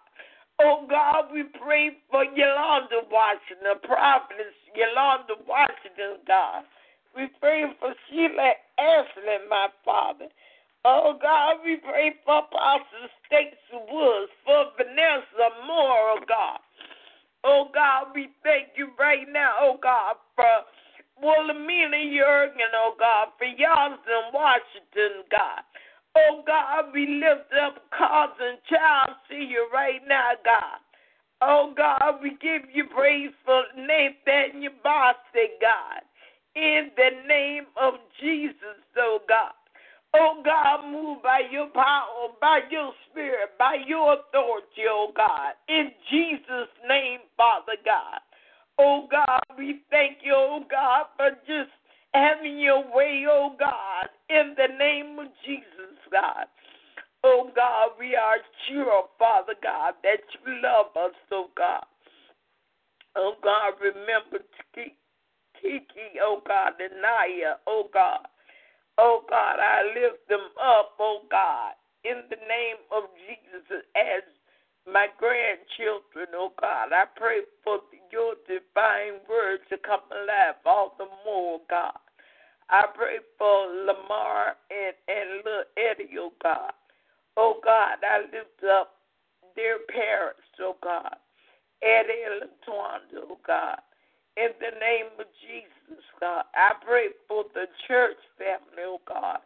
Oh 0.63 0.87
God, 0.89 1.35
we 1.35 1.43
pray 1.61 1.99
for 2.09 2.23
Yolanda 2.43 3.07
Washington, 3.07 3.79
prophetess 3.87 4.59
Yolanda 4.75 5.39
Washington, 5.47 6.19
God. 6.27 6.67
We 7.15 7.31
pray 7.39 7.63
for 7.79 7.95
Sheila 8.11 8.59
Ashley, 8.83 9.47
my 9.49 9.69
Father. 9.85 10.27
Oh 10.85 11.15
God, 11.23 11.63
we 11.65 11.77
pray 11.77 12.19
for 12.27 12.43
Apostle 12.43 13.07
Stacy 13.27 13.79
Woods, 13.87 14.33
for 14.45 14.75
Vanessa 14.75 15.55
Moore, 15.71 16.19
oh 16.19 16.25
God. 16.27 16.59
Oh 17.45 17.71
God, 17.73 18.11
we 18.13 18.31
thank 18.43 18.75
you 18.75 18.91
right 18.99 19.27
now, 19.31 19.55
oh 19.61 19.79
God, 19.81 20.17
for 20.35 20.67
Wilhelmina 21.23 22.11
Jurgen, 22.11 22.75
oh 22.75 22.95
God, 22.99 23.29
for 23.39 23.47
Yonson 23.47 24.35
Washington, 24.35 25.23
God. 25.31 25.63
Oh 26.17 26.43
God, 26.45 26.91
we 26.93 27.23
lift 27.23 27.55
up 27.55 27.79
cousin 27.95 28.59
child 28.67 29.15
to 29.31 29.37
you 29.37 29.69
right 29.73 30.03
now, 30.09 30.33
God. 30.45 30.83
Oh 31.45 31.75
God, 31.77 32.23
we 32.23 32.31
give 32.41 32.71
you 32.73 32.85
praise 32.95 33.33
for 33.45 33.63
Nathaniel 33.77 34.73
Boston, 34.83 35.51
God 35.61 36.03
in 36.55 36.91
the 36.97 37.11
name 37.27 37.65
of 37.81 37.95
Jesus, 38.21 38.81
oh 38.99 39.21
God. 39.29 39.53
Oh 40.15 40.43
God, 40.45 40.91
move 40.91 41.23
by 41.23 41.41
your 41.51 41.69
power, 41.69 42.29
by 42.41 42.61
your 42.71 42.93
spirit, 43.11 43.57
by 43.59 43.77
your 43.87 44.15
authority, 44.15 44.85
oh 44.89 45.11
God. 45.17 45.55
In 45.69 45.91
Jesus' 46.11 46.69
name, 46.87 47.21
Father 47.37 47.81
God. 47.85 48.21
Oh 48.79 49.09
God, 49.11 49.41
we 49.57 49.81
thank 49.91 50.19
you, 50.23 50.35
oh 50.37 50.65
God, 50.71 51.07
for 51.17 51.31
just 51.47 51.73
having 52.13 52.59
your 52.59 52.85
way, 52.95 53.25
oh 53.29 53.57
God, 53.59 54.09
in 54.29 54.55
the 54.57 54.77
name 54.77 55.19
of 55.19 55.29
Jesus, 55.47 55.97
God. 56.11 56.45
Oh 57.25 57.51
God, 57.55 57.91
we 57.99 58.17
are 58.17 58.39
sure, 58.67 59.05
Father 59.19 59.55
God, 59.63 59.95
that 60.03 60.21
you 60.35 60.61
love 60.63 60.97
us, 60.97 61.15
oh 61.31 61.51
God. 61.57 61.85
Oh 63.15 63.35
God, 63.43 63.75
remember 63.81 64.45
Kiki, 64.75 66.19
oh 66.23 66.43
God, 66.47 66.73
and 66.81 67.01
Naya, 67.01 67.57
oh 67.67 67.89
God. 67.93 68.27
Oh 68.99 69.23
God, 69.31 69.59
I 69.61 69.83
lift 69.95 70.29
them 70.29 70.51
up, 70.63 70.95
oh 70.99 71.21
God, 71.31 71.75
in 72.05 72.23
the 72.29 72.37
name 72.37 72.83
of 72.91 73.05
Jesus 73.27 73.85
as 73.95 74.23
my 74.91 75.07
grandchildren, 75.19 76.35
oh 76.35 76.53
God. 76.61 76.93
I 76.93 77.05
pray 77.15 77.43
for 77.63 77.79
your 78.11 78.35
divine 78.49 79.23
word 79.31 79.61
to 79.71 79.79
come 79.79 80.03
alive 80.11 80.59
all 80.67 80.97
the 80.99 81.07
more, 81.25 81.61
God. 81.71 81.99
I 82.69 82.85
pray 82.95 83.19
for 83.39 83.67
Lamar 83.87 84.57
and, 84.71 84.97
and 85.07 85.37
little 85.45 85.65
Eddie, 85.79 86.19
oh 86.19 86.33
God. 86.43 86.73
Oh 87.37 87.61
God, 87.65 87.99
I 88.03 88.23
lift 88.23 88.63
up 88.71 88.95
their 89.57 89.79
parents, 89.89 90.41
oh 90.61 90.77
God. 90.83 91.17
Eddie 91.83 92.25
and 92.27 92.51
Latonya, 92.51 93.25
oh 93.29 93.39
God 93.47 93.79
in 94.37 94.49
the 94.61 94.73
name 94.81 95.13
of 95.19 95.27
Jesus, 95.45 96.05
God. 96.21 96.45
I 96.55 96.73
pray 96.85 97.09
for 97.29 97.45
the 97.55 97.67
church 97.87 98.17
family, 98.39 98.85
oh 98.85 99.01
God. 99.07 99.39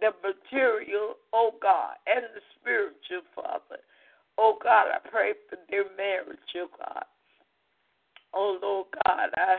The 0.00 0.10
material, 0.24 1.14
oh 1.32 1.52
God, 1.62 1.94
and 2.06 2.24
the 2.34 2.42
spiritual, 2.58 3.24
Father. 3.34 3.80
Oh 4.38 4.56
God, 4.62 4.88
I 4.90 4.98
pray 5.08 5.32
for 5.48 5.58
their 5.70 5.84
marriage, 5.96 6.38
oh 6.56 6.68
God. 6.78 7.04
Oh 8.32 8.58
Lord 8.60 8.86
God, 9.06 9.30
I 9.36 9.58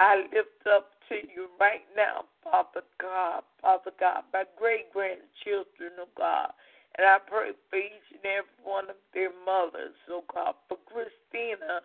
I 0.00 0.16
lift 0.34 0.66
up 0.70 0.90
to 1.08 1.16
you 1.34 1.48
right 1.60 1.84
now, 1.96 2.24
Father 2.44 2.82
God, 3.00 3.42
Father 3.60 3.92
God, 3.98 4.24
my 4.32 4.44
great 4.58 4.92
grandchildren, 4.92 5.98
oh 6.00 6.08
God. 6.16 6.52
And 6.98 7.06
I 7.06 7.18
pray 7.24 7.52
for 7.70 7.76
each 7.76 8.08
and 8.12 8.24
every 8.24 8.60
one 8.62 8.90
of 8.90 8.96
their 9.14 9.30
mothers, 9.46 9.96
oh 10.10 10.24
God, 10.32 10.54
for 10.68 10.78
Christina, 10.86 11.80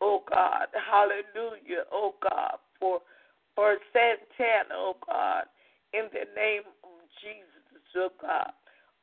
oh 0.00 0.22
God. 0.28 0.68
Hallelujah, 0.74 1.84
oh 1.92 2.14
God, 2.22 2.58
for 2.78 3.00
for 3.54 3.76
Santana, 3.92 4.74
oh 4.74 4.96
God, 5.06 5.44
in 5.92 6.06
the 6.12 6.26
name 6.34 6.66
of 6.82 6.98
Jesus, 7.22 7.84
oh 7.96 8.10
God. 8.20 8.52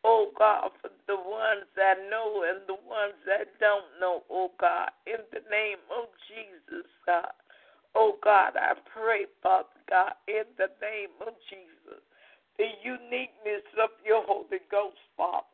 Oh 0.04 0.32
God, 0.38 0.72
for 0.82 0.90
the 1.08 1.16
ones 1.16 1.68
that 1.76 1.98
know 2.10 2.46
and 2.48 2.62
the 2.68 2.80
ones 2.88 3.18
that 3.26 3.60
don't 3.60 3.88
know, 4.00 4.24
oh 4.30 4.52
God, 4.60 4.90
in 5.06 5.20
the 5.34 5.42
name 5.50 5.80
of 5.92 6.08
Jesus, 6.28 6.86
God. 7.06 7.32
Oh 7.98 8.14
God, 8.24 8.54
I 8.54 8.78
pray, 8.94 9.26
Father 9.42 9.74
God, 9.90 10.14
in 10.30 10.46
the 10.62 10.70
name 10.86 11.18
of 11.26 11.34
Jesus, 11.50 11.98
the 12.62 12.70
uniqueness 12.86 13.66
of 13.82 13.90
your 14.06 14.22
Holy 14.22 14.62
Ghost, 14.70 15.02
Father, 15.18 15.50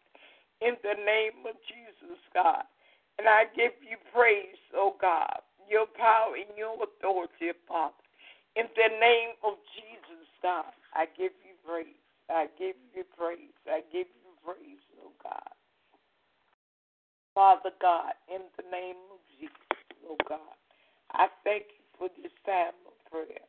in 0.60 0.76
the 0.84 1.00
name 1.08 1.48
of 1.48 1.56
Jesus, 1.72 2.20
God. 2.36 2.68
And 3.16 3.32
I 3.32 3.48
give 3.56 3.72
you 3.80 3.96
praise, 4.12 4.60
oh 4.76 4.92
God, 5.00 5.40
your 5.72 5.88
power 5.96 6.36
and 6.36 6.52
your 6.60 6.76
authority, 6.84 7.56
Father. 7.64 7.96
In 8.60 8.68
the 8.76 8.92
name 8.92 9.40
of 9.40 9.56
Jesus, 9.72 10.28
God, 10.44 10.68
I 10.92 11.08
give 11.16 11.32
you 11.48 11.56
praise. 11.64 11.96
I 12.28 12.52
give 12.60 12.76
you 12.92 13.08
praise. 13.16 13.56
I 13.72 13.88
give 13.88 14.12
you 14.20 14.32
praise, 14.44 14.84
oh 15.00 15.16
God. 15.24 15.56
Father 17.34 17.72
God, 17.80 18.20
in 18.28 18.44
the 18.60 18.68
name 18.68 19.00
of 19.16 19.24
Jesus, 19.40 19.80
oh 20.04 20.20
God, 20.28 20.60
I 21.16 21.32
thank 21.48 21.72
you 21.72 21.83
for 22.04 22.12
this 22.20 22.36
time 22.44 22.76
of 22.84 22.92
prayer, 23.08 23.48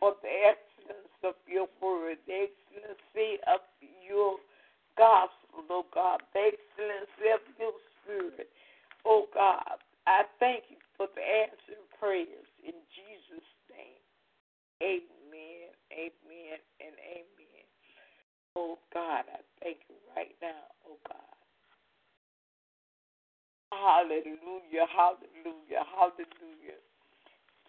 for 0.00 0.16
the 0.24 0.32
excellence 0.48 1.12
of 1.20 1.36
your 1.44 1.68
word, 1.84 2.16
the 2.24 2.48
excellency 2.48 3.36
of 3.44 3.60
your 4.00 4.40
gospel, 4.96 5.68
oh 5.68 5.84
God, 5.92 6.24
the 6.32 6.48
excellency 6.48 7.28
of 7.28 7.44
your 7.60 7.76
spirit. 8.00 8.48
Oh 9.04 9.28
God, 9.36 9.84
I 10.08 10.24
thank 10.40 10.72
you 10.72 10.80
for 10.96 11.12
the 11.12 11.20
answered 11.20 11.84
prayers 12.00 12.48
in 12.64 12.72
Jesus' 12.88 13.52
name. 13.68 14.00
Amen, 14.80 15.68
amen, 15.92 16.56
and 16.80 16.96
amen. 17.04 17.68
Oh 18.56 18.80
God, 18.96 19.28
I 19.28 19.44
thank 19.60 19.84
you 19.92 20.00
right 20.16 20.32
now, 20.40 20.72
oh 20.88 20.96
God. 21.04 21.36
Hallelujah, 23.76 24.88
hallelujah, 24.88 25.84
hallelujah. 25.84 26.80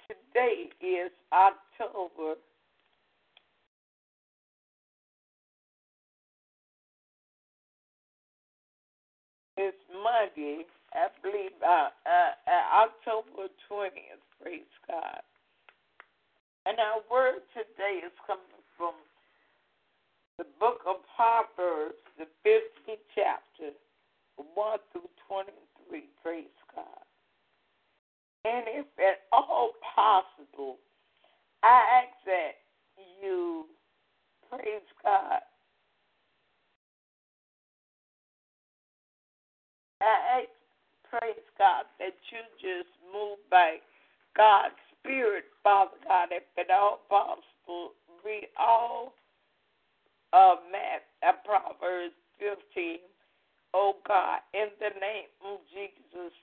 Today 0.08 0.70
is 0.82 1.12
October 1.32 2.36
It's 9.58 9.78
Monday, 9.94 10.66
I 10.90 11.14
believe, 11.22 11.54
uh, 11.62 11.94
uh, 12.02 12.34
uh, 12.50 12.88
October 12.90 13.46
20th. 13.70 14.24
Praise 14.42 14.74
God. 14.90 15.22
And 16.66 16.80
our 16.80 17.06
word 17.12 17.46
today 17.54 18.02
is 18.02 18.14
coming 18.26 18.64
from 18.78 18.96
the 20.40 20.46
book 20.60 20.82
of 20.88 21.06
Proverbs, 21.16 22.02
the 22.18 22.26
15th 22.42 23.06
chapter, 23.14 23.70
1 24.38 24.80
through 24.92 25.10
23. 25.30 26.10
Praise. 26.24 26.61
And 28.44 28.66
if 28.68 28.86
at 28.98 29.22
all 29.32 29.72
possible, 29.96 30.78
I 31.64 32.02
ask 32.04 32.26
that 32.26 32.52
you, 33.22 33.66
praise 34.50 34.82
God, 35.04 35.42
I 40.02 40.42
ask, 40.42 40.50
praise 41.08 41.46
God, 41.58 41.86
that 42.00 42.18
you 42.32 42.42
just 42.58 42.90
move 43.14 43.38
by 43.52 43.78
God's 44.36 44.74
Spirit, 45.00 45.46
Father 45.64 45.98
God, 46.08 46.30
if 46.32 46.44
at 46.58 46.74
all 46.74 47.02
possible, 47.10 47.94
read 48.26 48.48
all 48.58 49.14
of 50.34 50.60
Matt, 50.72 51.06
uh, 51.28 51.38
Proverbs 51.46 52.16
15, 52.40 52.98
oh 53.76 53.98
God, 54.08 54.40
in 54.54 54.68
the 54.80 54.98
name 55.00 55.30
of 55.46 55.60
Jesus, 55.70 56.34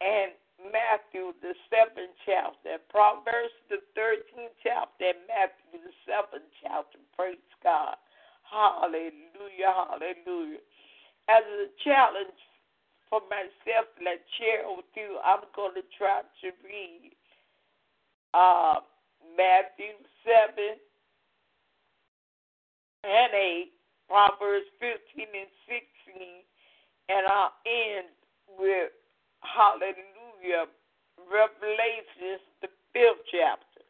and 0.00 0.32
Matthew, 0.58 1.30
the 1.38 1.54
seventh 1.70 2.18
chapter, 2.26 2.82
Proverbs, 2.90 3.54
the 3.70 3.78
13th 3.94 4.54
chapter, 4.62 5.14
and 5.14 5.22
Matthew, 5.30 5.78
the 5.78 5.94
seventh 6.02 6.50
chapter. 6.58 6.98
Praise 7.14 7.38
God. 7.62 7.94
Hallelujah, 8.42 9.70
hallelujah. 9.70 10.62
As 11.30 11.44
a 11.46 11.70
challenge 11.84 12.40
for 13.06 13.22
myself 13.30 13.86
that 14.02 14.06
I 14.06 14.18
share 14.40 14.66
with 14.66 14.90
you, 14.96 15.22
I'm 15.22 15.46
going 15.54 15.78
to 15.78 15.86
try 15.94 16.26
to 16.26 16.48
read 16.66 17.14
uh, 18.34 18.82
Matthew 19.36 19.94
7 20.26 20.74
and 23.04 23.32
8, 23.32 23.70
Proverbs 24.08 24.66
15 24.80 25.22
and 25.22 25.52
16, 25.70 26.42
and 27.14 27.24
I'll 27.30 27.54
end 27.62 28.10
with 28.58 28.90
Hallelujah, 29.42 30.17
Revelations, 31.28 32.42
the 32.62 32.68
fifth 32.92 33.24
chapter. 33.30 33.82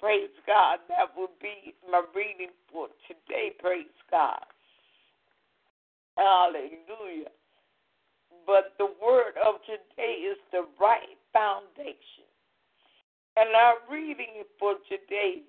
Praise 0.00 0.32
God. 0.46 0.78
That 0.88 1.12
will 1.16 1.34
be 1.40 1.74
my 1.90 2.02
reading 2.14 2.54
for 2.72 2.88
today. 3.06 3.52
Praise 3.58 3.92
God. 4.10 4.44
Hallelujah. 6.16 7.30
But 8.46 8.74
the 8.78 8.88
word 9.02 9.36
of 9.44 9.60
today 9.66 10.24
is 10.24 10.38
the 10.52 10.64
right 10.80 11.18
foundation. 11.32 12.26
And 13.36 13.54
our 13.54 13.76
reading 13.90 14.44
for 14.58 14.74
today 14.88 15.42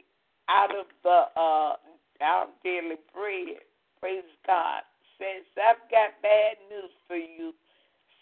out 0.49 0.71
of 0.71 0.85
the 1.03 1.25
uh, 1.39 1.75
our 2.21 2.45
daily 2.63 3.01
bread, 3.13 3.65
praise 3.99 4.29
God, 4.45 4.83
says, 5.17 5.43
I've 5.57 5.81
got 5.89 6.21
bad 6.21 6.57
news 6.69 6.91
for 7.07 7.15
you, 7.15 7.53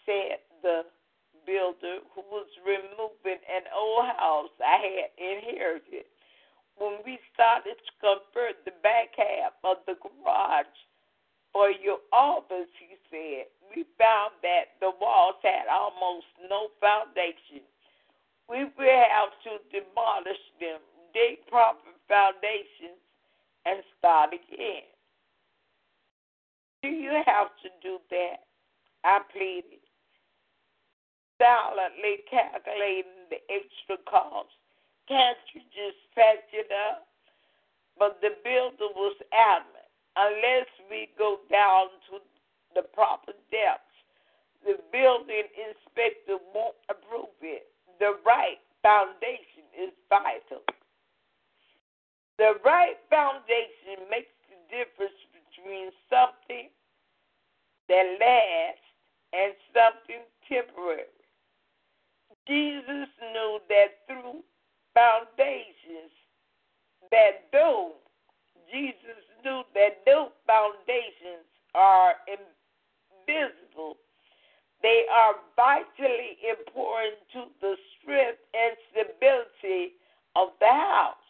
said 0.06 0.40
the 0.62 0.82
builder 1.50 2.06
who 2.14 2.22
was 2.30 2.46
removing 2.62 3.42
an 3.50 3.66
old 3.74 4.06
house 4.14 4.54
I 4.62 4.78
had 4.78 5.10
inherited. 5.18 6.06
When 6.78 7.02
we 7.02 7.18
started 7.34 7.74
to 7.74 7.92
convert 7.98 8.62
the 8.62 8.78
back 8.86 9.18
half 9.18 9.58
of 9.66 9.82
the 9.90 9.98
garage 9.98 10.78
for 11.50 11.74
your 11.74 11.98
office, 12.14 12.70
he 12.78 12.94
said, 13.10 13.50
we 13.74 13.82
found 13.98 14.38
that 14.46 14.78
the 14.78 14.94
walls 15.02 15.42
had 15.42 15.66
almost 15.66 16.30
no 16.46 16.70
foundation. 16.78 17.66
We 18.46 18.70
will 18.78 19.04
have 19.10 19.34
to 19.50 19.58
demolish 19.74 20.44
them, 20.62 20.78
dig 21.10 21.42
proper 21.50 21.90
foundations, 22.06 23.02
and 23.66 23.82
start 23.98 24.30
again. 24.30 24.86
Do 26.82 26.88
you 26.88 27.20
have 27.26 27.50
to 27.66 27.68
do 27.82 27.98
that? 28.08 28.46
I 29.04 29.20
pleaded 29.32 29.79
silently 31.40 32.20
calculating 32.28 33.24
the 33.32 33.40
extra 33.48 33.96
cost. 34.04 34.52
Can't 35.08 35.40
you 35.56 35.64
just 35.72 35.96
patch 36.12 36.44
it 36.52 36.68
up? 36.68 37.08
But 37.96 38.20
the 38.20 38.36
builder 38.44 38.92
was 38.92 39.16
adamant. 39.32 39.88
Unless 40.16 40.68
we 40.92 41.08
go 41.16 41.40
down 41.50 41.88
to 42.12 42.20
the 42.76 42.84
proper 42.92 43.32
depths, 43.48 43.96
the 44.64 44.76
building 44.92 45.48
inspector 45.56 46.36
won't 46.52 46.76
approve 46.92 47.32
it. 47.40 47.72
The 47.98 48.20
right 48.26 48.60
foundation 48.82 49.64
is 49.72 49.92
vital. 50.08 50.60
The 52.36 52.60
right 52.64 52.96
foundation 53.08 54.08
makes 54.10 54.32
the 54.48 54.60
difference 54.68 55.16
between 55.32 55.92
something 56.08 56.68
that 57.88 58.06
lasts 58.20 58.90
and 59.32 59.52
something 59.72 60.24
temporary. 60.48 61.19
Jesus 62.50 63.06
knew 63.30 63.62
that 63.70 64.02
through 64.10 64.42
foundations, 64.90 66.10
that 67.14 67.46
though 67.52 67.94
Jesus 68.72 69.22
knew 69.44 69.62
that 69.78 70.02
those 70.02 70.34
foundations 70.50 71.46
are 71.78 72.18
invisible, 72.26 74.02
they 74.82 75.06
are 75.14 75.38
vitally 75.54 76.42
important 76.42 77.22
to 77.38 77.54
the 77.62 77.76
strength 77.94 78.42
and 78.50 78.74
stability 78.90 79.94
of 80.34 80.48
the 80.58 80.74
house, 80.74 81.22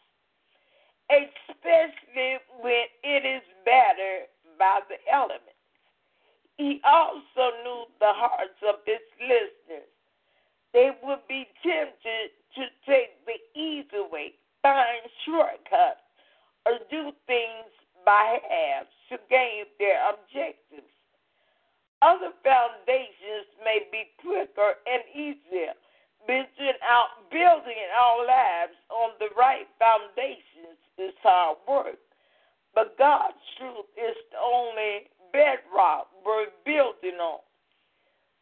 especially 1.12 2.40
when 2.64 2.88
it 3.04 3.28
is 3.28 3.44
battered 3.66 4.32
by 4.58 4.80
the 4.88 4.96
elements. 5.12 5.52
He 6.56 6.80
also 6.80 7.52
knew 7.60 7.84
the 8.00 8.08
hearts 8.16 8.56
of 8.64 8.76
his 8.86 9.04
listeners 9.20 9.89
they 10.72 10.90
would 11.02 11.26
be 11.28 11.46
tempted 11.62 12.30
to 12.54 12.62
take 12.86 13.24
the 13.26 13.38
easy 13.58 14.02
way, 14.10 14.34
find 14.62 15.02
shortcuts, 15.24 16.04
or 16.66 16.78
do 16.90 17.12
things 17.26 17.70
by 18.04 18.38
halves 18.48 18.90
to 19.08 19.18
gain 19.28 19.64
their 19.78 19.98
objectives. 20.10 20.88
Other 22.02 22.32
foundations 22.42 23.48
may 23.64 23.84
be 23.92 24.08
quicker 24.22 24.74
and 24.86 25.02
easier. 25.12 25.74
Building 26.26 26.78
out 26.84 27.28
building 27.30 27.80
our 27.96 28.26
lives 28.26 28.76
on 28.90 29.10
the 29.18 29.28
right 29.36 29.66
foundations 29.78 30.78
is 30.98 31.14
hard 31.22 31.56
work. 31.68 31.98
But 32.74 32.96
God's 32.98 33.40
truth 33.58 33.88
is 33.96 34.16
the 34.30 34.38
only 34.38 35.10
bedrock 35.32 36.08
we're 36.24 36.52
building 36.64 37.18
on. 37.18 37.40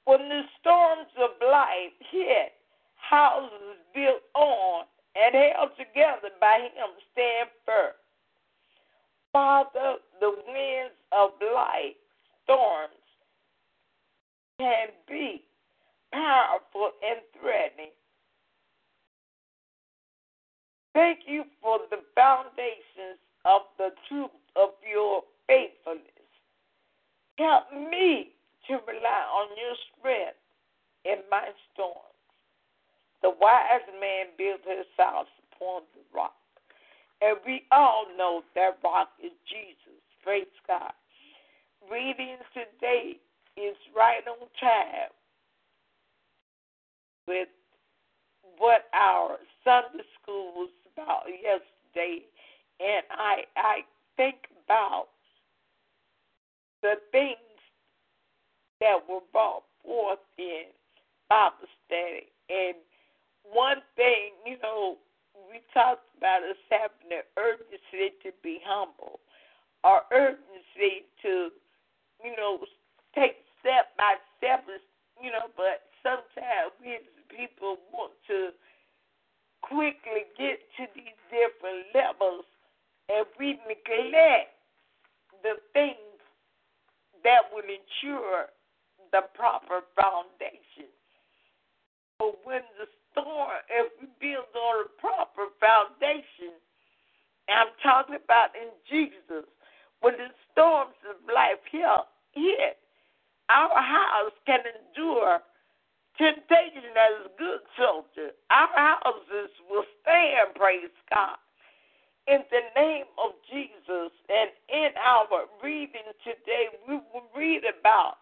When 0.08 0.30
the 0.30 0.40
storms 0.58 1.12
of 1.20 1.36
life 1.46 1.92
hit, 2.10 2.52
houses 2.96 3.76
built 3.94 4.22
on 4.34 4.86
and 5.14 5.34
held 5.34 5.76
together 5.76 6.32
by 6.40 6.60
Him 6.72 6.96
stand 7.12 7.50
firm. 7.66 7.92
Father, 9.34 9.96
the 10.18 10.30
winds 10.30 10.96
of 11.12 11.32
life, 11.54 12.00
storms, 12.44 13.04
can 14.58 14.88
be 15.06 15.44
powerful 16.10 16.92
and 17.06 17.20
threatening. 17.38 17.92
Thank 20.94 21.18
you 21.26 21.44
for 21.60 21.80
the 21.90 21.98
foundations 22.14 23.20
of 23.44 23.60
the 23.76 23.90
truth 24.08 24.30
of 24.56 24.70
your 24.90 25.20
faithfulness. 25.46 26.08
Help 27.36 27.64
me 27.90 28.32
to 28.68 28.74
rely 28.86 29.24
on 29.32 29.48
your 29.56 29.74
strength 29.96 30.38
in 31.04 31.24
my 31.30 31.48
storms. 31.72 32.04
The 33.22 33.30
wise 33.40 33.88
man 34.00 34.26
built 34.36 34.60
his 34.64 34.86
house 34.96 35.30
upon 35.50 35.82
the 35.94 36.04
rock. 36.14 36.36
And 37.20 37.36
we 37.44 37.64
all 37.72 38.06
know 38.16 38.42
that 38.54 38.78
rock 38.84 39.08
is 39.22 39.32
Jesus. 39.48 39.98
Praise 40.22 40.46
God. 40.66 40.92
Readings 41.90 42.44
today 42.54 43.18
is 43.56 43.76
right 43.96 44.22
on 44.28 44.46
time 44.60 45.10
with 47.26 47.48
what 48.58 48.86
our 48.94 49.38
Sunday 49.64 50.04
school 50.20 50.52
was 50.54 50.70
about 50.92 51.24
yesterday. 51.26 52.24
And 52.80 53.02
I 53.10 53.42
I 53.56 53.80
think 54.16 54.46
about 54.64 55.08
the 56.82 56.94
things 57.10 57.47
that 58.80 58.98
were 59.08 59.24
brought 59.32 59.64
forth 59.84 60.18
in 60.38 60.64
Bible 61.28 61.68
study. 61.86 62.28
And 62.48 62.76
one 63.44 63.82
thing, 63.96 64.32
you 64.46 64.56
know, 64.62 64.96
we 65.50 65.60
talked 65.72 66.04
about 66.16 66.42
us 66.42 66.56
having 66.70 67.12
an 67.12 67.24
urgency 67.36 68.14
to 68.22 68.30
be 68.42 68.60
humble, 68.64 69.20
or 69.84 70.02
urgency 70.12 71.06
to, 71.22 71.50
you 72.24 72.34
know, 72.36 72.58
take 73.14 73.36
step 73.60 73.96
by 73.96 74.14
step 74.36 74.64
you 75.22 75.30
know, 75.30 75.50
but 75.56 75.90
sometimes 76.02 76.72
we 76.80 76.94
as 76.94 77.02
people 77.28 77.78
want 77.92 78.12
to 78.28 78.50
quickly 79.62 80.30
get 80.38 80.62
to 80.78 80.86
these 80.94 81.18
different 81.30 81.90
levels 81.94 82.46
and 83.08 83.26
we 83.38 83.58
neglect 83.66 84.54
the 85.42 85.58
things 85.72 86.22
that 87.24 87.42
will 87.52 87.66
ensure 87.66 88.46
the 89.12 89.22
proper 89.34 89.82
foundation. 89.94 90.90
But 92.18 92.38
when 92.44 92.62
the 92.78 92.86
storm, 93.12 93.50
if 93.70 93.92
we 94.00 94.08
build 94.20 94.50
on 94.54 94.84
a 94.84 94.88
proper 95.00 95.48
foundation, 95.60 96.58
I'm 97.48 97.72
talking 97.82 98.16
about 98.16 98.52
in 98.54 98.68
Jesus, 98.90 99.48
when 100.00 100.14
the 100.14 100.28
storms 100.52 100.98
of 101.08 101.16
life 101.26 101.62
hit, 101.70 102.76
our 103.48 103.80
house 103.80 104.36
can 104.44 104.60
endure 104.60 105.40
temptation 106.18 106.92
as 106.92 107.30
good 107.38 107.62
soldier. 107.78 108.34
Our 108.50 108.98
houses 109.00 109.50
will 109.70 109.86
stand, 110.02 110.54
praise 110.54 110.92
God. 111.08 111.38
In 112.28 112.44
the 112.52 112.60
name 112.76 113.08
of 113.16 113.32
Jesus, 113.48 114.12
and 114.28 114.50
in 114.68 114.90
our 115.00 115.48
reading 115.64 116.12
today, 116.20 116.68
we 116.86 117.00
will 117.14 117.24
read 117.34 117.62
about 117.64 118.20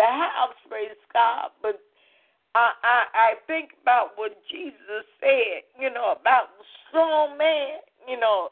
the 0.00 0.08
house, 0.08 0.56
praise 0.68 0.96
God. 1.12 1.52
But 1.60 1.80
I, 2.54 2.72
I, 2.82 3.04
I 3.12 3.30
think 3.46 3.76
about 3.82 4.16
what 4.16 4.32
Jesus 4.50 5.04
said, 5.20 5.68
you 5.78 5.92
know, 5.92 6.16
about 6.18 6.56
the 6.56 6.64
strong 6.88 7.36
man, 7.36 7.84
you 8.08 8.18
know, 8.18 8.48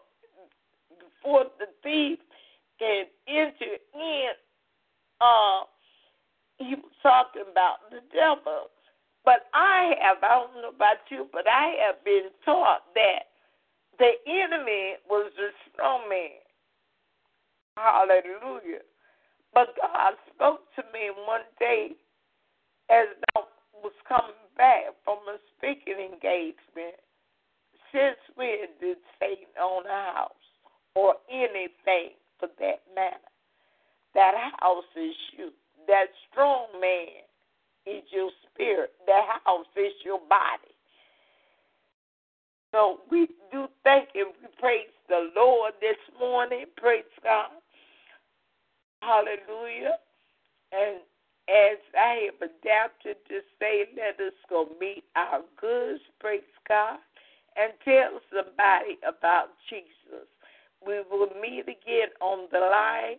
before 0.93 1.45
the 1.59 1.73
thief 1.83 2.19
can 2.79 3.07
enter 3.27 3.81
in. 3.95 4.37
Uh, 5.21 5.65
he 6.59 6.75
was 6.75 6.93
talking 7.03 7.49
about 7.51 7.89
the 7.91 8.01
devil. 8.13 8.69
But 9.25 9.49
I 9.55 9.95
have, 10.01 10.19
I 10.23 10.29
don't 10.41 10.63
know 10.63 10.69
about 10.69 11.05
you, 11.11 11.27
but 11.33 11.49
I 11.49 11.75
have 11.87 12.05
been 12.05 12.31
taught 12.45 12.83
that 12.95 13.33
the 13.99 14.13
enemy 14.27 14.95
was 15.09 15.33
the 15.37 15.49
strong 15.73 16.09
man. 16.09 16.39
Hallelujah. 17.77 18.85
But 19.55 19.75
God 19.77 20.15
spoke 20.35 20.61
to 20.77 20.83
me 20.93 21.11
one 21.27 21.47
day 21.59 21.93
as 22.91 23.09
I 23.37 23.41
was 23.83 23.93
coming 24.09 24.37
back 24.57 24.95
from 25.05 25.19
a 25.29 25.39
speaking 25.57 25.99
engagement. 25.99 26.99
Since 27.93 28.21
when 28.35 28.69
did 28.81 28.99
Satan 29.19 29.53
own 29.61 29.87
a 29.87 30.13
house 30.13 30.47
or 30.95 31.15
anything 31.31 32.17
for 32.39 32.49
that 32.61 32.83
matter? 32.95 33.29
That 34.15 34.35
house 34.61 34.85
is 34.97 35.15
you. 35.37 35.51
That 35.87 36.07
strong 36.31 36.67
man 36.81 37.25
is 37.87 38.03
your 38.11 38.31
spirit. 38.53 38.93
That 39.07 39.25
house 39.45 39.67
is 39.77 39.93
your 40.05 40.21
body. 40.29 40.75
So 42.73 43.01
we 43.11 43.29
do 43.51 43.67
thank 43.85 44.11
and 44.15 44.29
we 44.43 44.49
praise 44.61 44.93
the 45.09 45.31
Lord 45.35 45.73
this 45.81 45.97
morning. 46.21 46.67
Praise 46.77 47.05
God. 47.25 47.49
Hallelujah. 49.01 49.99
And 50.73 51.01
as 51.49 51.79
I 51.99 52.29
have 52.29 52.51
adapted 52.51 53.17
to 53.29 53.41
say, 53.59 53.87
let 53.97 54.21
us 54.25 54.35
go 54.51 54.69
meet 54.81 55.05
our 55.17 55.41
goods, 55.61 56.01
praise 56.21 56.43
God, 56.69 56.99
and 57.57 57.73
tell 57.85 58.21
somebody 58.31 58.99
about 59.07 59.49
Jesus. 59.71 60.29
We 60.87 61.01
will 61.11 61.29
meet 61.41 61.63
again 61.63 62.09
on 62.21 62.49
the 62.53 62.61
line 62.61 63.17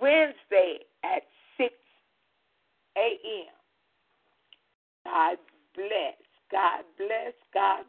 Wednesday 0.00 0.78
at 1.04 1.22
6 1.58 1.72
a.m. 2.96 3.54
God 5.04 5.36
bless. 5.74 6.16
God 6.50 6.84
bless. 6.96 7.34
God 7.52 7.84